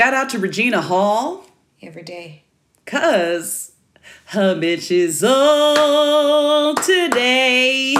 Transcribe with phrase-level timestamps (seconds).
[0.00, 1.44] Shout out to Regina Hall,
[1.82, 2.44] Every day.
[2.86, 3.72] cause
[4.28, 7.94] her bitch is old today.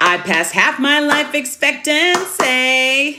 [0.00, 3.18] I passed half my life expectancy.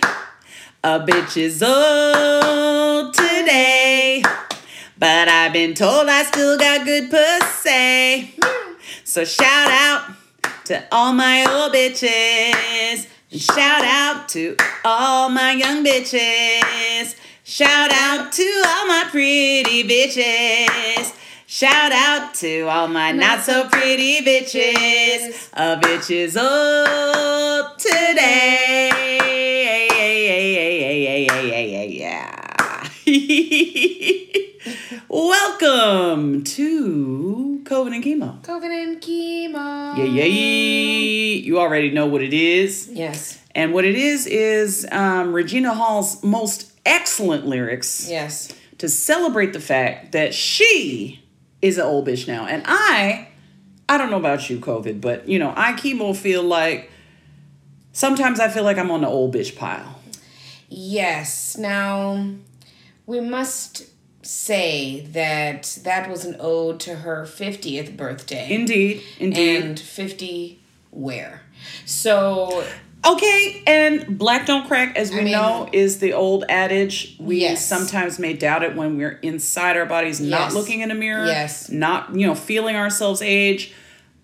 [0.81, 4.23] A bitch is old today.
[4.97, 8.33] But I've been told I still got good pussy.
[9.03, 10.15] So shout out
[10.67, 13.09] to all my old bitches.
[13.29, 14.55] And shout out to
[14.85, 17.15] all my young bitches.
[17.45, 21.13] Shout out to all my pretty bitches.
[21.45, 25.49] Shout out to all my not so pretty bitches.
[25.51, 28.89] A bitch is old today.
[31.91, 32.87] Yeah.
[35.09, 38.41] Welcome to COVID and Chemo.
[38.41, 39.97] COVID and chemo.
[39.97, 40.23] Yeah, yeah.
[40.23, 42.87] You already know what it is.
[42.89, 43.37] Yes.
[43.53, 48.53] And what it is is um, Regina Hall's most excellent lyrics Yes.
[48.79, 51.23] to celebrate the fact that she
[51.61, 52.45] is an old bitch now.
[52.45, 53.29] And I,
[53.87, 56.91] I don't know about you, COVID, but you know, I chemo feel like
[57.91, 59.99] sometimes I feel like I'm on the old bitch pile.
[60.69, 61.55] Yes.
[61.57, 62.33] Now,
[63.05, 63.83] we must
[64.25, 68.47] say that that was an ode to her 50th birthday.
[68.49, 69.61] Indeed, indeed.
[69.63, 70.61] And 50
[70.91, 71.41] where?
[71.85, 72.65] So,
[73.05, 77.15] Okay, and black don't crack, as we I mean- know, is the old adage.
[77.19, 77.65] We Yes.
[77.65, 81.69] sometimes may doubt it when we're inside our bodies, not looking in a mirror, Yes.
[81.69, 83.73] not you know feeling ourselves age.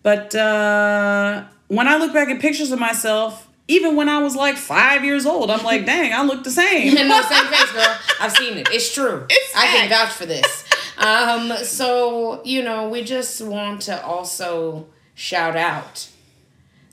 [0.01, 4.55] But uh, when I look back at pictures of myself, even when I was like
[4.55, 6.93] five years old, I'm like, dang, I look the same.
[6.95, 7.95] no, same face, girl.
[8.21, 8.69] I've seen it.
[8.71, 9.25] It's true.
[9.29, 10.63] It's I can vouch for this.
[10.97, 16.07] Um, so, you know, we just want to also shout out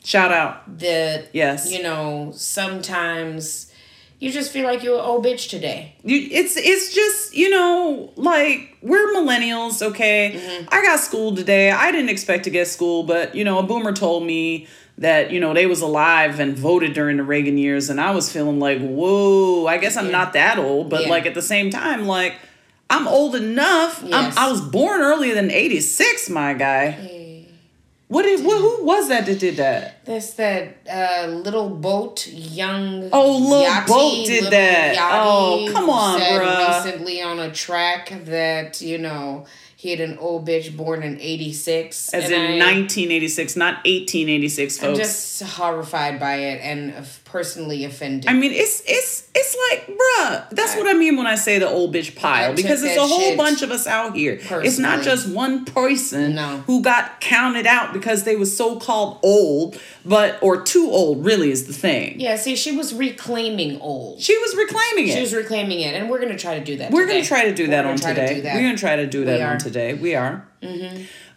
[0.06, 1.68] Shout out, that, yes.
[1.72, 3.72] you know, sometimes
[4.20, 5.96] you just feel like you're an old bitch today.
[6.04, 10.68] You, it's it's just you know like we're millennials okay Mm-hmm.
[10.72, 13.92] i got schooled today i didn't expect to get schooled but you know a boomer
[13.92, 18.00] told me that you know they was alive and voted during the reagan years and
[18.00, 20.12] i was feeling like whoa i guess i'm Yeah.
[20.12, 21.08] not that old but Yeah.
[21.10, 22.34] like at the same time like
[22.88, 24.36] i'm old enough Yes.
[24.36, 26.92] I'm, i was born earlier than 86 my guy
[28.08, 33.08] what did what, who was that that did that That's that uh, Lil Boat, young.
[33.12, 34.96] Oh, Lil Yachty, Boat did that.
[34.96, 36.84] Yachty, Oh, come on, said bruh.
[36.84, 42.14] Recently on a track that you know he had an old bitch born in '86,
[42.14, 48.30] as in 1986 not 1886 folks I'm just horrified by it and of- personally offended.
[48.30, 50.48] I mean, it's it's it's like, bruh.
[50.50, 53.36] That's what I mean when I say the old bitch pile because it's a whole
[53.36, 54.40] bunch of us out here.
[54.50, 56.58] It's not just one person No.
[56.66, 61.26] who got counted out because they was so called old, but or too old.
[61.26, 62.18] Really, is the thing.
[62.20, 64.20] yeah, see, she was reclaiming old.
[64.22, 65.14] She was reclaiming it.
[65.14, 66.90] She was reclaiming it, and we're gonna try to do that.
[66.90, 67.18] We're today.
[67.18, 68.34] gonna try to do We're that on try to today.
[68.36, 68.54] do that.
[68.54, 69.92] We're gonna try to do that on today.
[69.92, 70.46] We are.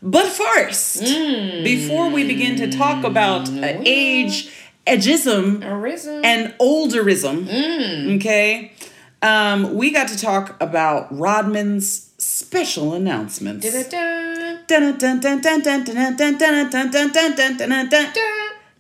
[0.02, 4.50] But first, before we begin to talk about uh, age,
[4.90, 6.24] edgeism Arism.
[6.24, 7.46] and olderism.
[7.46, 8.18] Mm.
[8.18, 8.74] Okay.
[9.22, 13.66] Um, we got to talk about Rodman's special announcements.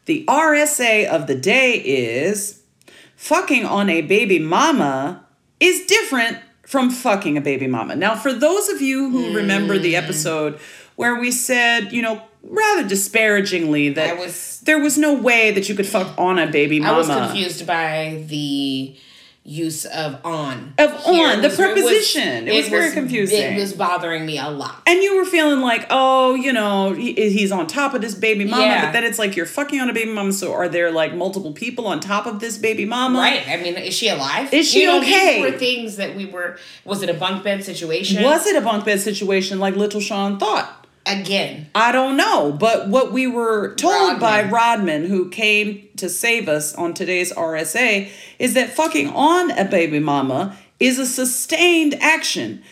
[0.06, 2.62] The RSA of the day is
[3.16, 5.25] fucking on a baby mama
[5.59, 7.96] is different from fucking a baby mama.
[7.96, 10.59] Now, for those of you who remember the episode
[10.96, 15.76] where we said, you know, rather disparagingly that was- there was no way that you
[15.76, 16.94] could fuck on a baby mama.
[16.94, 18.94] I was confused by the
[19.46, 20.74] use of on.
[20.78, 21.28] Of here.
[21.28, 22.48] on, It the was- preposition.
[22.48, 23.42] It was very confusing.
[23.56, 24.82] It was bothering me a lot.
[24.86, 28.46] And you were feeling like, oh, you know, he, he's on top of this baby
[28.46, 28.86] mama, Yeah.
[28.86, 30.34] but then it's like you're fucking on a baby mama.
[30.34, 33.18] So are there like multiple people on top of this baby mama?
[33.20, 33.48] Right.
[33.48, 34.54] I mean, is she alive?
[34.54, 35.42] Is she you know, okay?
[35.42, 36.58] These were things that we were.
[36.86, 38.22] Was it a bunk bed situation?
[38.24, 40.79] Was it a bunk bed situation like Little Sean thought?
[41.12, 41.70] Again?
[41.75, 42.52] I don't know.
[42.52, 44.53] But what we were told by Rodman.
[44.53, 50.00] Rodman, who came to save us on today's RSA, is that fucking on a baby
[50.00, 52.63] mama is a sustained action.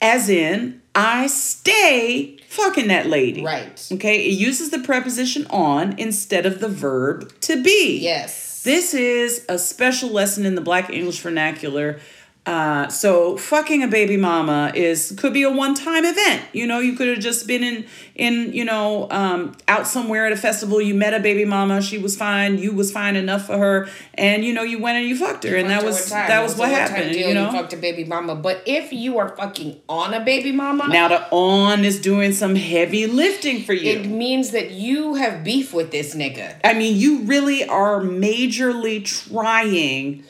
[0.00, 3.44] As in, I stay fucking that lady.
[3.44, 3.88] Right.
[3.92, 7.98] Okay, it uses the preposition on instead of the verb to be.
[8.00, 8.62] Yes.
[8.62, 12.00] This is a special lesson in the Black English vernacular.
[12.46, 16.42] Uh, so fucking a baby mama is could be a one time event.
[16.52, 20.32] You know, you could have just been in in you know um, out somewhere at
[20.32, 20.78] a festival.
[20.78, 21.80] You met a baby mama.
[21.80, 22.58] She was fine.
[22.58, 25.56] You was fine enough for her, and you know you went and you fucked her,
[25.56, 27.12] and that was that was what happened.
[27.12, 27.50] deal, You know.
[27.50, 28.34] fucked a baby mama.
[28.34, 32.56] But if you are fucking on a baby mama, now the on is doing some
[32.56, 33.90] heavy lifting for you.
[33.90, 36.56] it means that you have beef with this nigga.
[36.62, 40.24] I mean, you really are majorly trying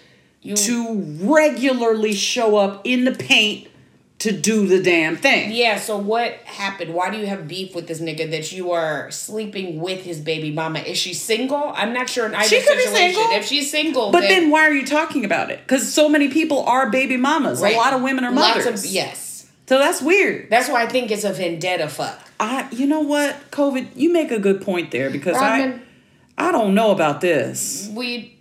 [0.45, 3.69] You to regularly show up in the paint
[4.21, 5.53] to do the damn thing.
[5.53, 6.95] Yeah, so what happened?
[6.95, 10.51] Why do you have beef with this nigga that you are sleeping with his baby
[10.53, 10.79] mama?
[10.79, 11.73] Is she single?
[11.75, 13.23] I'm not sure in either She could be single.
[13.33, 15.59] If she's single, But then why are you talking about it?
[15.61, 17.61] Because so many people are baby mamas.
[17.61, 17.75] Right.
[17.75, 18.85] A lot of women are Lots mothers.
[18.85, 19.51] of yes.
[19.67, 20.51] So that's weird.
[20.51, 22.21] That's why I think it's a vendetta fuck.
[22.39, 25.83] I, you know what, COVID, you make a good point there because Rodman,
[26.37, 27.91] I, I don't know about this.
[27.95, 28.37] we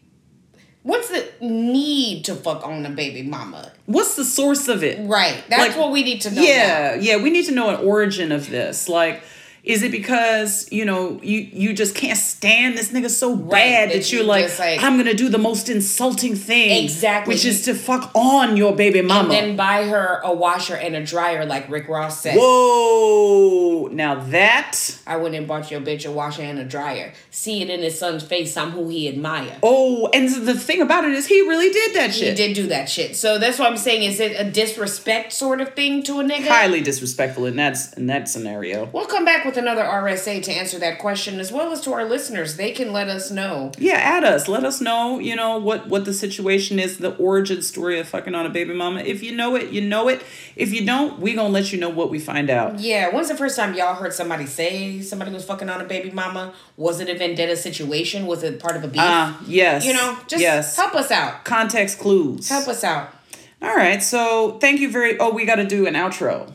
[0.83, 3.71] what's the need to fuck on a baby mama?
[3.85, 5.05] What's the source of it?
[5.07, 5.43] Right.
[5.49, 6.41] That's Like, what we need to know.
[6.41, 8.87] yeah, yeah, we need to know an origin of this.
[8.87, 9.23] Like,
[9.63, 13.93] is it because you know you you just can't stand this nigga so bad that
[13.95, 17.33] that, you're like, like- I'm gonna do the most insulting thing, Exactly.
[17.33, 19.21] which is to fuck on your baby mama.
[19.21, 22.35] and Then buy her a washer and a dryer like Rick Ross said.
[22.37, 23.87] Whoa!
[23.87, 27.13] Now that I went and bought your bitch a washer and a dryer.
[27.31, 28.55] See it in his son's face.
[28.57, 29.57] I'm who he admire.
[29.63, 32.37] oh, and the thing about it is he really did that He shit.
[32.37, 33.15] He did do that shit.
[33.15, 34.03] So that's what I'm saying.
[34.03, 36.47] Is it a disrespect sort of thing to a nigga?
[36.47, 38.85] Highly disrespectful in that in that scenario.
[38.91, 42.05] We'll come back with another RSA to answer that question, as well as to our
[42.05, 42.57] listeners.
[42.57, 43.71] They can let us know.
[43.77, 44.47] Yeah, add us.
[44.47, 48.35] Let us know, you know, what what the situation is, the origin story of fucking
[48.35, 49.01] on a baby mama.
[49.01, 50.21] If you know it, you know it.
[50.55, 52.79] If you don't, we gonna let you know what we find out.
[52.79, 56.11] Yeah, when's the first time y'all heard somebody say somebody was fucking on a baby
[56.11, 56.53] mama?
[56.77, 58.25] Was it a vendetta situation?
[58.25, 59.01] Was it part of a beef?
[59.01, 59.85] Ah, yes.
[59.85, 60.75] you know, just yes.
[60.75, 61.45] help us out.
[61.45, 62.49] Context clues.
[62.49, 63.13] Help us out.
[63.61, 64.03] All right.
[64.03, 65.17] So thank you very.
[65.19, 66.51] Oh, we got to do an outro.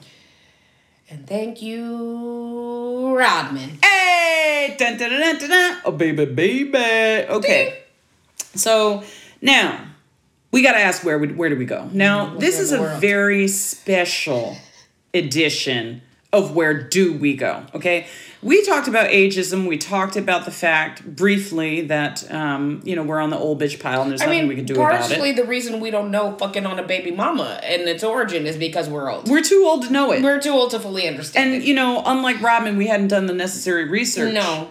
[1.10, 3.78] And thank you, Rodman.
[3.82, 5.80] Hey, dun, dun, dun, dun, dun, dun.
[5.86, 7.26] oh baby, baby.
[7.30, 7.82] Okay.
[8.54, 9.02] So
[9.40, 9.86] now
[10.50, 11.88] we got to ask where we, where do we go?
[11.92, 14.58] Now this is a very special
[15.14, 16.02] edition
[16.32, 17.64] of where do we go?
[17.74, 18.06] Okay.
[18.42, 19.66] We talked about ageism.
[19.66, 23.80] We talked about the fact briefly that um, you know we're on the old bitch
[23.80, 25.90] pile and there's I nothing mean, we can do about it partially the reason we
[25.90, 29.28] don't know fucking on a baby mama and its origin is because we're old.
[29.28, 30.22] We're too old to know it.
[30.22, 31.66] We're too old to fully understand and it.
[31.66, 34.34] you know, unlike Robin, we hadn't done the necessary research.
[34.34, 34.68] No.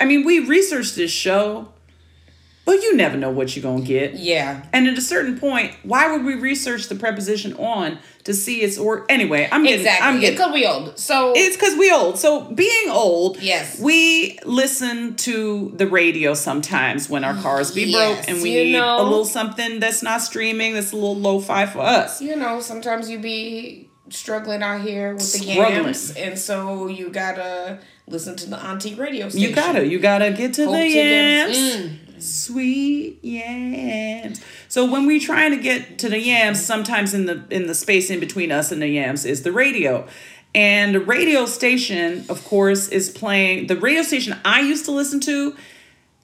[0.00, 1.72] I mean, we researched this show,
[2.68, 4.12] but you never know what you're gonna get.
[4.12, 4.60] Yeah.
[4.74, 8.76] And at a certain point, why would we research the preposition on to see its
[8.76, 9.48] or anyway?
[9.50, 10.06] I'm getting, Exactly.
[10.06, 10.36] I'm getting.
[10.36, 10.98] because we old.
[10.98, 12.18] So It's because we old.
[12.18, 13.80] So being old, Yes.
[13.80, 18.64] we listen to the radio sometimes when our cars be Yes, broke, and we you
[18.64, 19.00] need know.
[19.00, 22.20] a little something that's not streaming, that's a little lo-fi for us.
[22.20, 27.78] you know, sometimes you be struggling out here with the yams, and so you gotta
[28.06, 29.48] listen to the auntie radio station.
[29.48, 31.56] You gotta, you gotta get to Hope the yams.
[31.56, 31.98] Mm.
[32.20, 34.44] Sweet yams.
[34.68, 38.10] So when we're trying to get to the yams, sometimes in the in the space
[38.10, 40.06] in between us and the yams is the radio.
[40.54, 45.20] And the radio station, of course, is playing the radio station I used to listen
[45.20, 45.56] to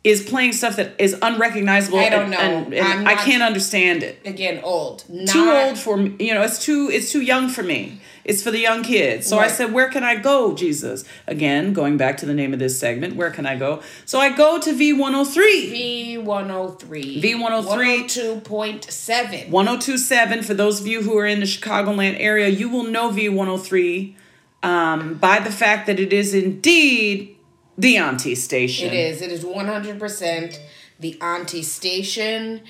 [0.04, 1.98] is playing stuff that is unrecognizable.
[1.98, 2.36] I don't know.
[2.36, 4.20] and, and I'm I can't understand it.
[4.26, 5.04] Again, old.
[5.08, 6.14] Not, Too old for me.
[6.18, 8.00] You know, it's too it's too young for me.
[8.24, 9.26] It's for the young kids.
[9.26, 11.04] So I said, where can I go, Jesus?
[11.26, 13.82] Again, going back to the name of this segment, where can I go?
[14.06, 15.34] So I go to V103.
[15.70, 17.20] V one hundred three.
[17.20, 18.08] V103.
[18.08, 19.50] two point seven.
[19.50, 24.14] 1027 for those of you who are in the Chicagoland area, you will know V103
[24.62, 27.33] um, by the fact that it is indeed
[27.76, 28.88] the auntie station.
[28.88, 29.22] It is.
[29.22, 30.60] It is one hundred percent
[31.00, 32.62] the auntie station,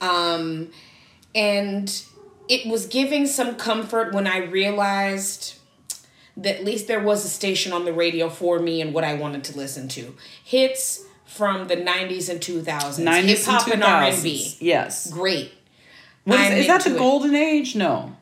[0.00, 0.70] um,
[1.34, 2.02] and
[2.48, 5.56] it was giving some comfort when I realized
[6.36, 9.14] that at least there was a station on the radio for me and what I
[9.14, 10.14] wanted to listen to.
[10.44, 14.22] Hits from the nineties and two thousands, 90s hip hop and R and 2000s.
[14.22, 14.56] B.
[14.60, 15.10] Yes.
[15.10, 15.52] Great.
[16.26, 16.98] Is, is that the it.
[16.98, 17.74] golden age?
[17.74, 18.16] No.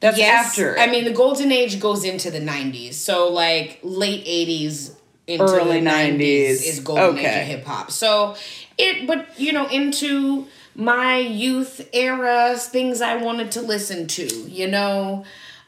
[0.00, 0.78] That's Yes, after.
[0.78, 4.96] I mean, the golden age goes into the nineties, so like late eighties
[5.30, 6.68] into Early the nineties 90s.
[6.68, 7.40] is golden age Okay.
[7.42, 7.90] of hip hop.
[7.90, 8.36] So
[8.78, 14.68] it, but you know, into my youth era, things I wanted to listen to, you
[14.68, 15.24] know,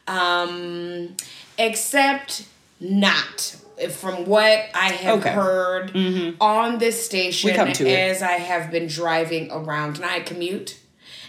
[0.07, 1.15] um,
[1.57, 2.45] except
[2.79, 3.55] not
[3.91, 5.29] from what I have Okay.
[5.29, 5.39] Mm-hmm.
[5.39, 7.97] heard on this station We come to it.
[8.11, 10.77] as I have been driving around and I commute.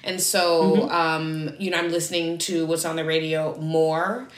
[0.03, 0.95] And so, Mm-hmm.
[0.95, 4.29] um, you know, I'm listening to what's on the radio more.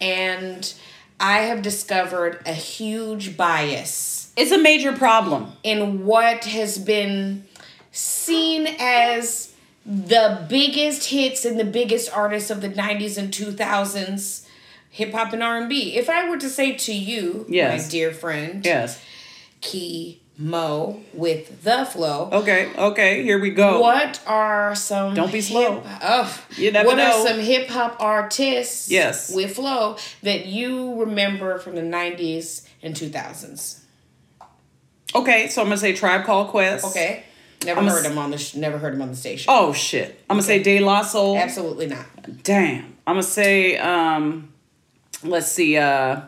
[0.00, 0.72] And
[1.20, 5.52] I have discovered a huge bias it's a major problem.
[5.62, 7.44] in what has been
[7.92, 9.52] seen as
[9.86, 14.46] the biggest hits and the biggest artists of the 90s and 2000s
[14.90, 15.94] hip hop and R&B.
[15.96, 17.84] If I were to say to you, Yes.
[17.84, 19.00] my dear friend, Yes.
[19.60, 22.68] Key Mo with the flow, Okay.
[22.76, 23.22] Okay.
[23.22, 23.80] Here we go.
[23.80, 25.80] what are some Don't be slow.
[25.80, 27.22] hip- oh, You never what know.
[27.22, 29.32] are some hip hop artists Yes.
[29.32, 33.80] with flow that you remember from the 90s and 2000s?
[35.14, 35.48] Okay.
[35.48, 36.84] So I'm gonna say Tribe Called Quest.
[36.86, 37.22] Okay.
[37.64, 39.46] Never I'm heard him on the sh- never heard him on the station.
[39.48, 40.20] Oh shit.
[40.28, 41.36] I'm gonna say De La Soul.
[41.36, 42.06] Absolutely not.
[42.42, 42.96] Damn.
[43.06, 44.52] I'm gonna say um
[45.22, 46.22] let's see, uh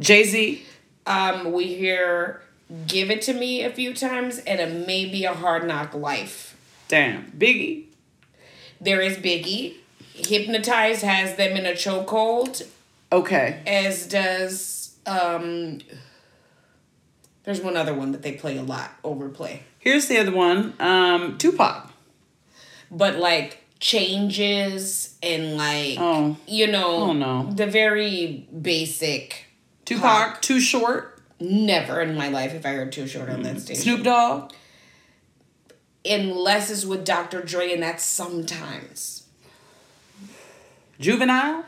[0.00, 0.62] Jay-Z.
[1.06, 2.42] Um, we hear
[2.86, 6.56] "Give It to Me" a few times, and a maybe a Hard Knock Life.
[6.88, 7.30] Damn.
[7.32, 7.84] Biggie.
[8.80, 9.74] There is Biggie.
[10.14, 12.62] Hypnotized has them in a chokehold,
[13.10, 13.60] Okay.
[13.66, 15.78] as does um.
[17.44, 20.74] There's one other one that they play a lot, overplay, Here's the other one.
[20.78, 21.90] Um Tupac.
[22.90, 26.36] but like changes and like Oh.
[26.46, 27.50] you know Oh, no.
[27.52, 29.46] the very basic.
[29.84, 31.20] Tupac, Too Short.
[31.40, 33.60] Never in my life have I heard Too Short on that mm.
[33.60, 33.78] stage.
[33.78, 34.52] Snoop Dogg.
[36.04, 37.42] Unless it's with Dr.
[37.42, 39.26] Dre, and that's sometimes.
[40.98, 41.64] Juvenile.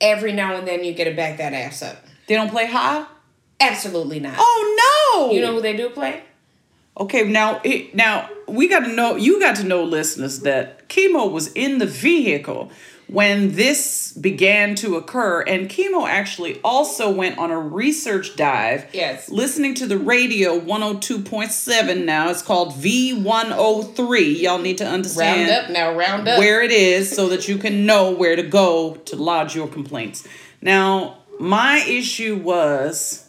[0.00, 2.04] Every now and then you get to back that ass up.
[2.28, 3.06] They don't play high.
[3.60, 4.36] Absolutely not.
[4.38, 5.32] Oh no!
[5.32, 6.22] You know who they do play?
[6.98, 9.16] Okay, now it, now we got to know.
[9.16, 12.70] You got to know, listeners, that chemo was in the vehicle
[13.08, 18.86] when this began to occur, and chemo actually also went on a research dive.
[18.92, 19.30] Yes.
[19.30, 22.04] listening to the radio one hundred two point seven.
[22.04, 24.32] Now it's called V one hundred three.
[24.42, 26.38] Y'all need to understand Round up now, round up.
[26.38, 30.26] where it is so that you can know where to go to lodge your complaints.
[30.60, 33.24] Now, my issue was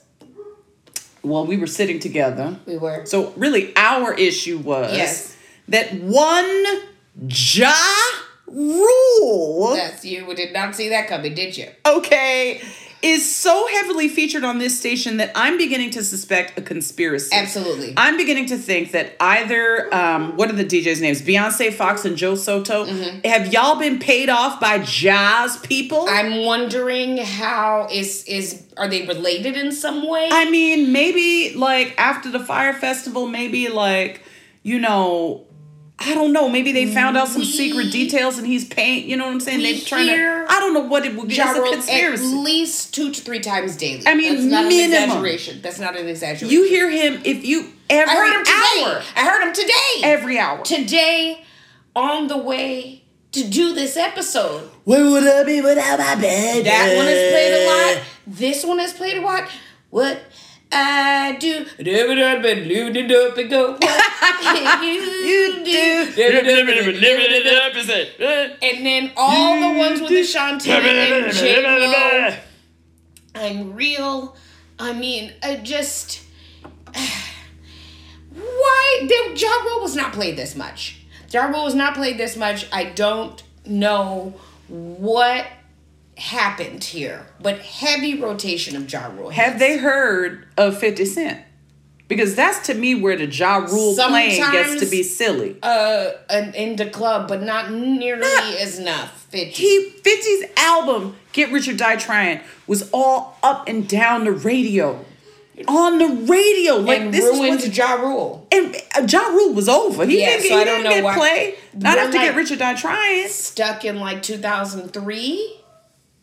[1.21, 2.57] well, we were sitting together.
[2.65, 3.05] we were.
[3.05, 5.35] So really our issue was Yes.
[5.67, 6.65] that one
[7.27, 7.73] Ja
[8.51, 11.67] rule, Yes, you did not see that coming, did you?
[11.85, 12.61] okay,
[13.01, 17.33] is so heavily featured on this station that I'm beginning to suspect a conspiracy.
[17.33, 17.93] Absolutely.
[17.95, 21.21] I'm beginning to think that either um, what are the DJs' names?
[21.21, 22.83] Beyonce Fox and Joe Soto.
[23.23, 26.07] Have y'all been paid off by Ja's people?
[26.09, 30.27] I'm wondering how is is are they related in some way?
[30.29, 34.23] I mean, maybe like after the Fyre Festival, maybe like,
[34.61, 35.45] you know,
[36.01, 36.47] I don't know.
[36.47, 39.09] Maybe they found out some We- secret details and he's paying.
[39.09, 39.61] You know what I'm saying?
[39.61, 40.51] They're trying hear to.
[40.51, 41.35] I don't know what it would be.
[41.35, 42.23] Ja It's a conspiracy.
[42.23, 44.03] at least two to three times daily.
[44.07, 44.93] I mean, That's not minimum.
[44.97, 45.61] an exaggeration.
[45.61, 46.49] That's not an exaggeration.
[46.49, 48.83] You hear him if you every I heard him today.
[48.85, 49.03] hour.
[49.17, 50.01] I heard him today.
[50.03, 50.63] Every hour.
[50.63, 51.43] today
[51.95, 53.03] on the way
[53.33, 54.69] to do this episode.
[54.85, 56.65] Where would I be without my bed?
[56.65, 58.03] That one has played a lot.
[58.25, 59.49] This one has played a lot.
[59.89, 60.21] What
[60.71, 63.71] I do, never done but lived it up and go.
[63.73, 66.05] What you do,
[68.61, 72.35] and then all the ones with the and J Lo.
[73.35, 74.35] I'm real.
[74.77, 76.21] I mean, I just.
[78.33, 79.07] Why?
[79.07, 81.01] The Ja Rule was not played this much.
[81.31, 82.67] Ja Rule was not played this much.
[82.71, 84.35] I don't know
[84.67, 85.45] what
[86.19, 89.29] happened here, but heavy rotation of Ja Rule.
[89.31, 91.41] Have they heard of 50 Cent?
[92.07, 95.57] Because that's to me where the Ja Rule playing gets to be silly.
[95.61, 98.23] Uh, an in the club, but not nearly
[98.57, 99.25] as enough.
[99.29, 99.51] 50.
[99.51, 105.05] He 50's album, Get Rich or Die Trying, was all up and down the radio.
[105.67, 106.77] On the radio.
[106.77, 108.47] Like and this ruined is what Ja Rule.
[108.51, 110.05] and uh, Ja Rule was over.
[110.07, 111.55] He Yeah, didn't, so he I don't didn't know get why- play.
[111.75, 113.27] Not after like- Get Rich or Die Trying.
[113.27, 115.58] Stuck in like 2003.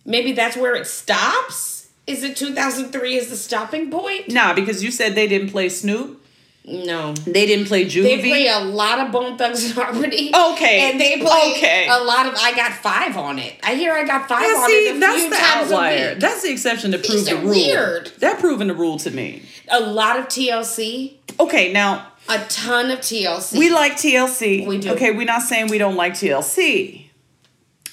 [0.06, 1.88] Maybe that's where it stops.
[2.06, 4.28] Is it 2003 is the stopping point?
[4.30, 6.22] Nah, because you said they didn't play Snoop.
[6.68, 7.12] No.
[7.14, 8.02] They didn't play Juvie.
[8.02, 10.32] They play a lot of Bone Thugs and Harmony.
[10.34, 11.88] Okay, And they play okay.
[11.88, 13.54] a lot of I Got Five on it.
[13.62, 16.14] I hear I Got Five Yeah, on see, it that's the outlier.
[16.16, 17.50] That's the exception to prove the rule.
[17.50, 18.12] weird.
[18.18, 19.42] That proving the rule to me.
[19.68, 21.14] A lot of TLC.
[21.38, 23.58] Okay, now A ton of TLC.
[23.58, 24.66] we like TLC.
[24.66, 24.92] We do.
[24.92, 27.05] Okay, we're not saying we don't like TLC.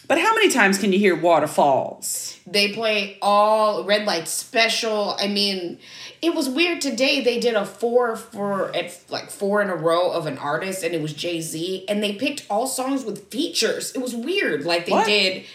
[0.07, 2.37] But how many times can you hear Waterfalls?
[2.45, 5.15] They play all red light special.
[5.17, 5.79] I mean,
[6.21, 7.21] it was weird today.
[7.21, 10.93] They did a four for it's like four in a row of an artist, and
[10.93, 13.93] it was Jay Z, and they picked all songs with features.
[13.95, 14.65] It was weird.
[14.65, 15.05] Like they What?
[15.07, 15.45] did,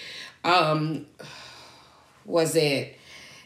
[0.45, 1.07] um,
[2.25, 2.95] was it?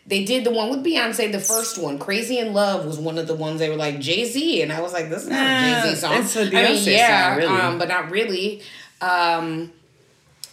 [0.07, 3.27] They did the one with Beyonce, the first one, "Crazy in Love," was one of
[3.27, 5.81] the ones they were like Jay Z, and I was like, "This is not Nah,
[5.81, 7.61] a Jay Z song." it's a I mean, yeah, song, really.
[7.61, 8.63] um, but not really.
[9.01, 9.73] Um,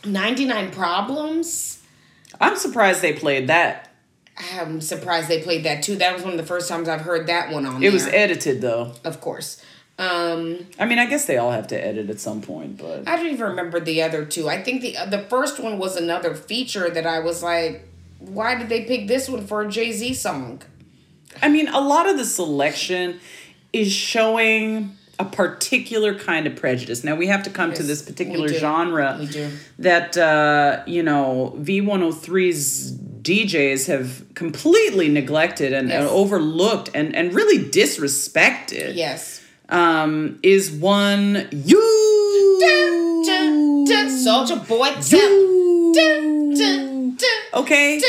[0.06, 1.82] Ninety Nine Problems.
[2.40, 3.90] I'm surprised they played that.
[4.54, 5.98] I'm surprised they played that too.
[5.98, 8.62] That was one of the first times I've heard that one on It was edited
[8.62, 8.94] though.
[9.04, 9.62] of course.
[9.98, 13.18] Um, I mean, I guess they all have to edit at some point, but I
[13.18, 14.48] don't even remember the other two.
[14.48, 17.86] I think the the first one was another feature that I was like,
[18.20, 20.62] why did they pick this one for a Jay Z song?
[21.44, 23.20] I mean, a lot of the selection
[23.74, 27.04] is showing a particular kind of prejudice.
[27.04, 29.52] Now we have to come to this particular we genre We do.
[29.80, 37.60] that uh, you know V103's DJs have completely neglected and, and overlooked and and really
[37.60, 38.96] disrespected.
[38.96, 39.42] Yes.
[39.70, 42.00] um, is one you.
[44.24, 44.90] Soldier Boy.
[45.08, 45.92] You.
[45.96, 48.00] Dun, dun, dun, Okay.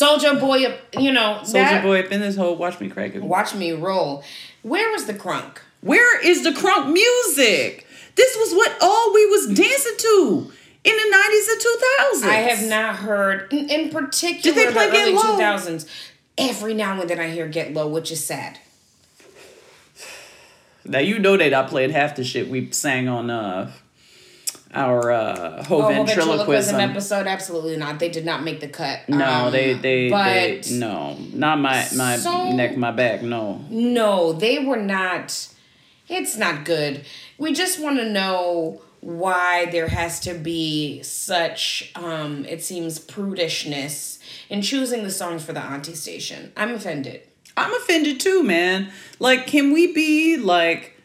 [0.00, 2.56] Soldier Boy, you know, Soldier boy up in this hole.
[2.56, 3.22] Watch me crack it.
[3.22, 4.24] watch me roll.
[4.62, 5.58] Where was the crunk?
[5.82, 7.86] Where is the crunk music?
[8.14, 10.52] This was what all we was dancing to
[10.84, 12.24] in the nineties and two thousands.
[12.24, 15.38] I have not heard, in, in particular, Did they the play Get early Low?
[15.38, 15.86] 2000s.
[16.38, 18.58] Every now and then I hear Get Low, which is sad.
[20.86, 23.70] Now you know they not playing half the shit we sang on uh
[24.74, 26.76] our uh whole Oh, ventriloquism.
[26.76, 27.26] ventriloquism episode?
[27.26, 27.98] Absolutely not.
[27.98, 29.08] They did not make the cut.
[29.08, 33.22] No, Um, they they, they no, not my my So- neck, my back.
[33.22, 35.48] No, No, they were not.
[36.08, 37.04] It's not good.
[37.38, 44.18] We just want to know why there has to be such, um, it seems, prudishness
[44.50, 46.52] in choosing the songs for the Auntie Station.
[46.56, 47.22] I'm offended.
[47.56, 48.90] I'm offended too, man.
[49.18, 50.99] Like, can we be like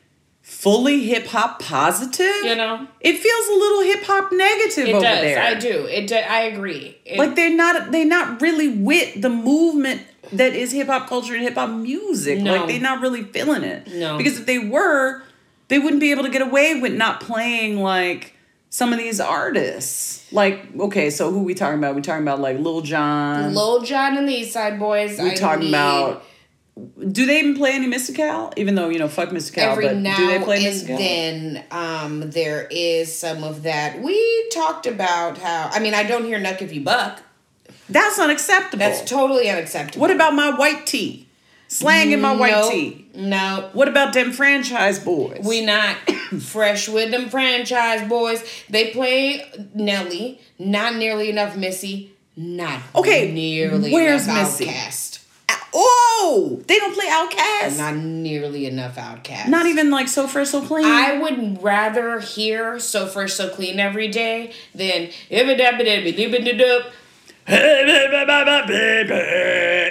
[0.66, 2.44] fully hip hop positive?
[2.44, 2.88] You know?
[3.00, 5.22] it feels a little hip hop negative It over does.
[5.22, 5.40] there.
[5.42, 5.86] I do.
[5.86, 6.08] It.
[6.08, 6.98] Do, I agree.
[7.06, 10.02] It- Like they're not They're not really with the movement
[10.34, 12.40] that is hip hop culture and hip hop music.
[12.40, 12.56] No.
[12.56, 13.88] Like they're not really feeling it.
[13.94, 14.18] No.
[14.18, 15.22] Because if they were,
[15.68, 18.34] they wouldn't be able to get away with not playing like
[18.72, 20.30] some of these artists.
[20.34, 21.96] Like, okay, so who we talking about?
[21.96, 23.54] We talking about like Lil Jon.
[23.54, 25.20] Lil Jon and the East Side Boys.
[25.22, 26.24] we talking need about
[27.08, 28.52] do they even play any Mystikal?
[28.58, 30.98] Even though, you know, fuck Mystikal, every but now do they play and Mystikal?
[30.98, 34.02] then um, there is some of that.
[34.02, 35.70] We talked about how.
[35.72, 37.22] I mean, I don't hear "Knuck If You Buck."
[37.88, 38.80] That's unacceptable.
[38.80, 40.02] That's totally unacceptable.
[40.02, 41.28] what about my white tee?
[41.68, 42.72] Slang in my white Nope.
[42.72, 43.08] tee.
[43.16, 45.44] No, What about them Franchize Boyz?
[45.46, 45.96] we not
[46.42, 48.68] fresh with them Franchize Boyz.
[48.68, 54.66] They play Nelly, not nearly enough Missy, not Okay, nearly where's enough Missy?
[54.66, 55.15] OutKast,
[55.78, 57.78] Oh, they don't play OutKast.
[57.78, 59.50] Not, nearly enough OutKast.
[59.50, 60.86] Not even like so fresh, so clean.
[60.86, 66.46] I would rather hear "So Fresh, So Clean" every day than "Ibba Dabba Dabba Dibba
[66.46, 66.92] Dibba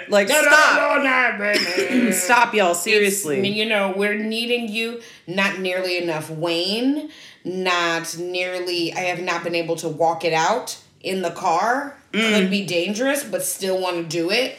[0.08, 2.70] like stop, Dabba." stop, y'all.
[2.70, 5.00] It's- Seriously, you know, we're needing you.
[5.26, 7.10] Not nearly enough Wayne.
[7.44, 8.92] Not nearly.
[8.94, 11.96] I have not been able to walk it out in the car.
[12.12, 12.40] Mm.
[12.40, 14.56] Could be dangerous, but still want to do it.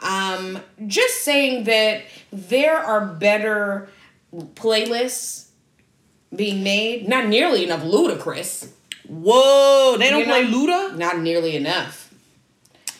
[0.00, 3.88] Um, just saying that there are better
[4.34, 5.46] playlists
[6.34, 7.08] being made.
[7.08, 8.68] Not nearly enough Ludacris.
[9.08, 10.98] whoa, they don't You play know- Luda.
[10.98, 12.04] Not nearly enough.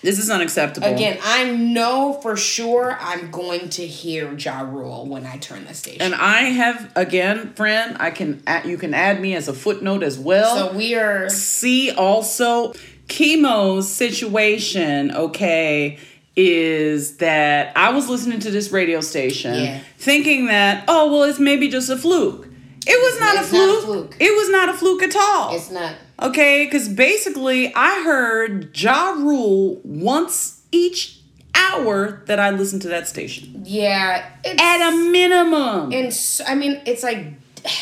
[0.01, 0.87] This is unacceptable.
[0.87, 5.75] Again, I know for sure I'm going to hear Ja Rule when I turn the
[5.75, 6.01] station.
[6.01, 7.97] and I have again, friend.
[7.99, 10.57] I can add, you can add me as a footnote as well.
[10.71, 11.29] so we are.
[11.29, 12.75] see also
[13.09, 15.99] chemo's situation okay
[16.41, 19.81] is that i was listening to this radio station Yeah.
[19.99, 22.47] thinking that oh well it's maybe just a fluke
[22.87, 23.85] it was not, a, not a fluke.
[23.85, 24.17] fluke.
[24.21, 25.97] it was not a fluke at all It's not.
[26.23, 31.19] okay because basically i heard ja rule once each
[31.57, 34.25] hour that i listened to that station Yeah.
[34.45, 36.13] It's, at a minimum and
[36.47, 37.33] I mean, it's like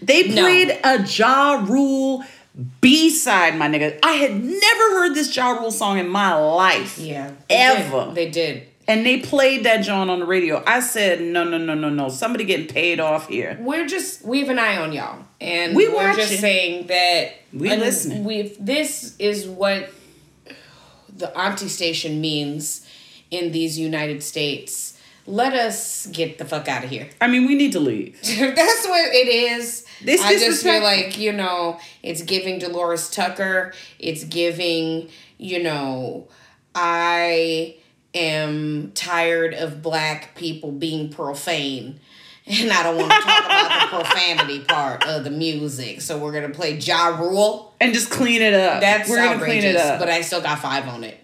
[0.00, 0.42] They No.
[0.42, 2.22] played a Ja Rule
[2.80, 3.98] B side, my nigga.
[4.02, 6.98] I had never heard this Ja Rule song in my life.
[6.98, 8.06] yeah, Ever.
[8.06, 8.14] did.
[8.14, 8.62] They did.
[8.88, 10.62] And they played that John on the radio.
[10.66, 12.08] I said, no, no, no, no, no.
[12.08, 13.58] Somebody getting paid off here.
[13.60, 17.34] We're just we have an eye on y'all, and We we are just saying that
[17.52, 18.24] We and listening.
[18.24, 19.90] We this is what
[21.14, 22.86] the auntie station means
[23.30, 24.98] in these United States.
[25.26, 27.10] Let us get the fuck out of here.
[27.20, 28.18] I mean, we need to leave.
[28.22, 29.84] That's what it is.
[30.04, 33.72] It's I just feel like, you know, it's giving Delores Tucker.
[33.98, 35.08] It's giving,
[35.38, 36.28] you know,
[36.74, 37.76] I
[38.14, 42.00] am tired of black people being profane.
[42.46, 46.00] And I don't want to talk about the profanity part of the music.
[46.00, 47.74] So we're going to play Ja Rule.
[47.78, 48.80] And just clean it up.
[48.80, 49.64] That's We're gonna outrageous.
[49.64, 49.98] clean it up.
[49.98, 51.22] But I still got five on it.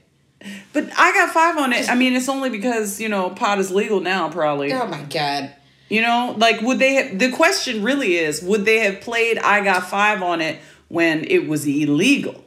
[0.74, 1.88] But I got five on it.
[1.88, 4.70] I mean, it's only because, you know, pot is legal now, probably.
[4.74, 5.54] Oh my God.
[5.88, 9.62] You know, like would they have the question really is, would they have played I
[9.62, 12.40] got five on it when it was illegal?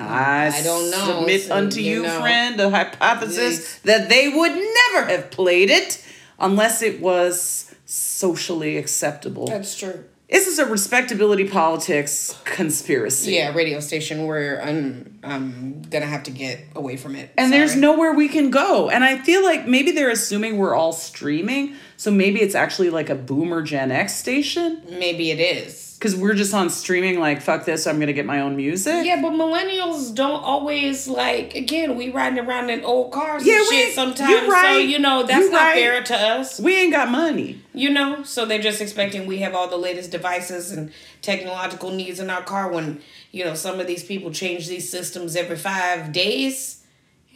[0.00, 1.18] I, I don't know.
[1.20, 2.20] Submit So, uh, unto you you, know.
[2.20, 3.78] friend, the hypothesis Yes.
[3.80, 6.04] that they would never have played it
[6.38, 9.46] unless it was socially acceptable.
[9.46, 10.04] That's true.
[10.30, 13.32] This is a respectability politics conspiracy.
[13.32, 17.16] Yeah, radio station where I'm, um, I'm um, going to have to get away from
[17.16, 17.30] it.
[17.38, 18.90] And there's nowhere we can go.
[18.90, 21.76] And I feel like maybe they're assuming we're all streaming.
[21.96, 24.82] So maybe it's actually like a boomer Gen X station.
[24.90, 25.96] Maybe it is.
[25.98, 29.04] Because we're just on streaming, like, fuck this, I'm gonna get my own music.
[29.04, 31.56] Yeah, but millennials don't always like.
[31.56, 34.30] Again, we riding around in old cars Yeah, and we- shit sometimes.
[34.30, 34.88] you're So right.
[34.88, 35.74] you know that's not right.
[35.74, 36.60] fair to us.
[36.60, 37.60] We ain't got money.
[37.78, 40.90] You know, so they're just expecting we have all the latest devices and
[41.22, 42.72] technological needs in our car.
[42.72, 46.84] When you know some of these people change these systems every five days.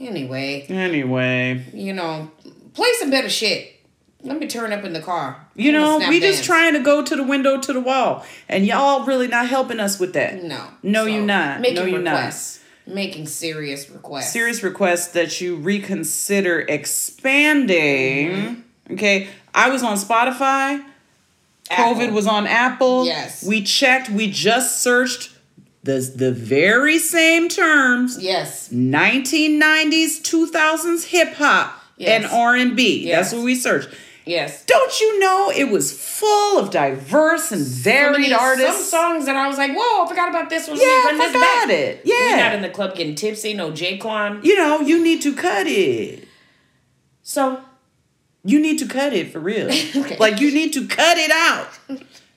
[0.01, 2.31] Anyway, Anyway, you know,
[2.75, 3.69] play some better shit.
[4.25, 5.47] Let me turn up in the car.
[5.55, 9.05] you know, we just trying to go to the window to the wall, and y'all
[9.05, 10.43] really not helping us with that.
[10.43, 11.61] No, No, So, you not.
[11.61, 12.13] Making No, you not.
[12.15, 12.61] requests.
[12.87, 14.33] Making serious requests.
[14.33, 18.31] Serious requests that you reconsider expanding.
[18.31, 18.93] Mm-hmm.
[18.95, 20.85] Okay, I was on Spotify.
[21.71, 23.05] COVID was on Apple.
[23.07, 23.45] Yes.
[23.45, 24.11] We checked.
[24.11, 25.31] We just searched
[25.83, 28.19] the the very same terms.
[28.23, 28.69] Yes.
[28.71, 33.07] 1990s, 2000s hip hop and R&B.
[33.07, 33.31] Yes.
[33.31, 33.89] That's what we searched.
[34.25, 34.65] Yes.
[34.67, 38.89] Don't you know it was full of diverse and varied these- artists?
[38.91, 40.77] Some songs that I was like, whoa, I forgot about this one.
[40.79, 41.71] Yeah, I forgot back.
[41.71, 42.03] it.
[42.05, 42.15] Yeah.
[42.15, 44.45] We're not in the club getting tipsy, no J-Kwon.
[44.45, 46.29] you know, you need to cut it.
[47.23, 47.61] So,
[48.45, 49.71] You need to cut it for real.
[49.95, 50.17] Okay.
[50.19, 51.69] Like you need to cut it out.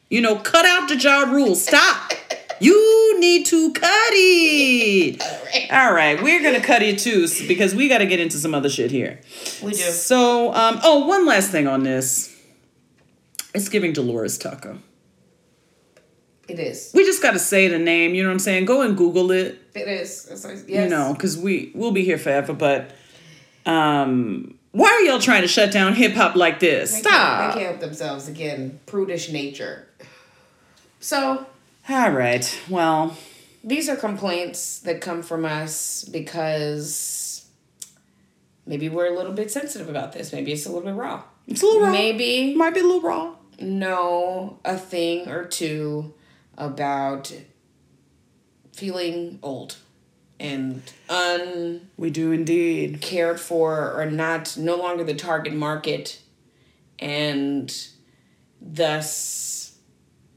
[0.10, 1.56] You know, cut out the Ja Rule.
[1.56, 2.14] Stop.
[2.60, 5.20] You need to cut it.
[5.22, 5.68] right.
[5.72, 8.70] All right, we're gonna cut it too because we got to get into some other
[8.70, 9.20] shit here.
[9.64, 9.78] we do.
[9.78, 12.32] So, um, oh, one last thing on this.
[13.54, 14.78] It's giving Delores Tucker.
[16.48, 16.92] It is.
[16.94, 18.14] We just got to say the name.
[18.14, 18.66] You know what I'm saying?
[18.66, 19.60] Go and Google it.
[19.74, 20.28] It is.
[20.30, 20.84] It's yes.
[20.84, 22.54] You know, because we we'll be here forever.
[22.54, 22.92] But
[23.66, 26.92] um, why are y'all trying to shut down hip hop like this?
[26.92, 27.54] They can't, Stop.
[27.54, 28.80] they can't help themselves again.
[28.86, 29.88] Prudish nature.
[31.00, 31.46] So,
[31.90, 32.60] All right.
[32.70, 33.16] Well,
[33.64, 37.46] these are complaints that come from us because
[38.66, 40.34] maybe we're a little bit sensitive about this.
[40.34, 41.24] Maybe it's a little bit raw.
[41.48, 41.92] it's a little raw.
[41.92, 43.36] Maybe Might be a little raw.
[43.60, 46.14] know a thing or two
[46.58, 47.34] about
[48.74, 49.78] feeling old
[50.46, 53.02] and uncared We do indeed.
[53.02, 56.22] Cared for or not no longer the target market
[57.00, 57.76] and
[58.62, 59.78] thus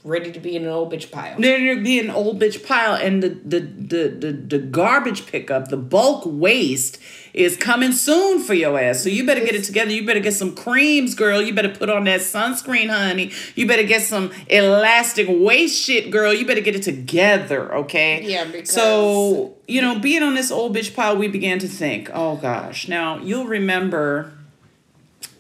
[0.05, 1.39] ready to be in an old bitch pile.
[1.39, 5.77] There'd be an old bitch pile, and the the, the the the garbage pickup, the
[5.77, 6.99] bulk waste
[7.39, 9.01] is coming soon for your ass.
[9.05, 9.93] So you better get it together.
[9.93, 11.41] You better get some creams, girl.
[11.41, 13.31] You better put on that sunscreen, honey.
[13.55, 16.35] You better get some elastic waist shit, girl.
[16.35, 18.25] You better get it together, okay?
[18.25, 22.11] Yeah, because- so you know, being on this old bitch pile, we began to think,
[22.13, 22.89] oh gosh.
[22.89, 24.33] Now you'll remember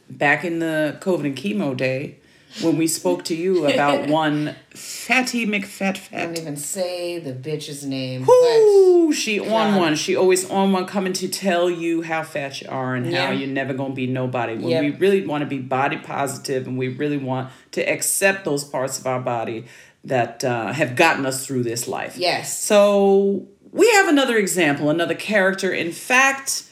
[0.08, 2.17] back in the COVID and chemo day
[2.62, 5.92] when we spoke to you about one fatty McFat I
[6.24, 6.38] don't Fat.
[6.38, 8.26] even say the bitch's name.
[8.28, 9.94] Ooh, she on one.
[9.96, 13.48] She always on one coming to tell you how fat you are and how you're
[13.48, 14.54] never gonna be nobody.
[14.54, 14.82] When Yep.
[14.82, 18.98] we really want to be body positive and we really want to accept those parts
[18.98, 19.64] of our body
[20.04, 22.16] that uh, have gotten us through this life.
[22.16, 22.58] Yes.
[22.62, 25.72] So we have another example, another character.
[25.72, 26.62] In fact,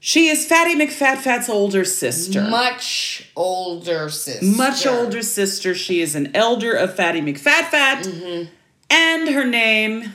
[0.00, 2.42] she is Fatty McFatfat's older sister.
[2.42, 4.44] Much older sister.
[4.44, 5.74] Much older sister.
[5.74, 8.04] She is an elder of Fatty McFatfat.
[8.04, 8.50] Mm-hmm.
[8.90, 10.12] And her name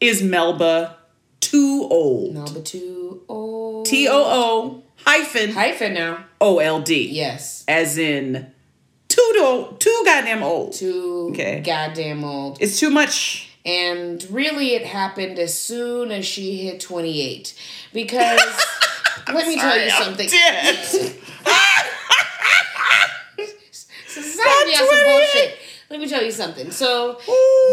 [0.00, 0.96] is Melba
[1.40, 2.34] Too Old.
[2.34, 3.22] Number two.
[3.28, 3.82] Oh.
[3.84, 6.24] T O O hyphen Hyphen now.
[6.40, 7.08] O L D.
[7.10, 7.64] Yes.
[7.66, 8.52] As in
[9.08, 10.72] too, do- too goddamn old.
[10.74, 11.60] Too Okay.
[11.64, 12.58] goddamn old.
[12.60, 13.50] It's too much.
[13.66, 17.54] And really, it happened as soon as she hit 28.
[17.94, 18.40] Because,
[19.32, 20.28] let me tell you something.
[24.06, 25.58] Society has some bullshit.
[25.90, 26.70] Let me tell you something.
[26.72, 27.20] So,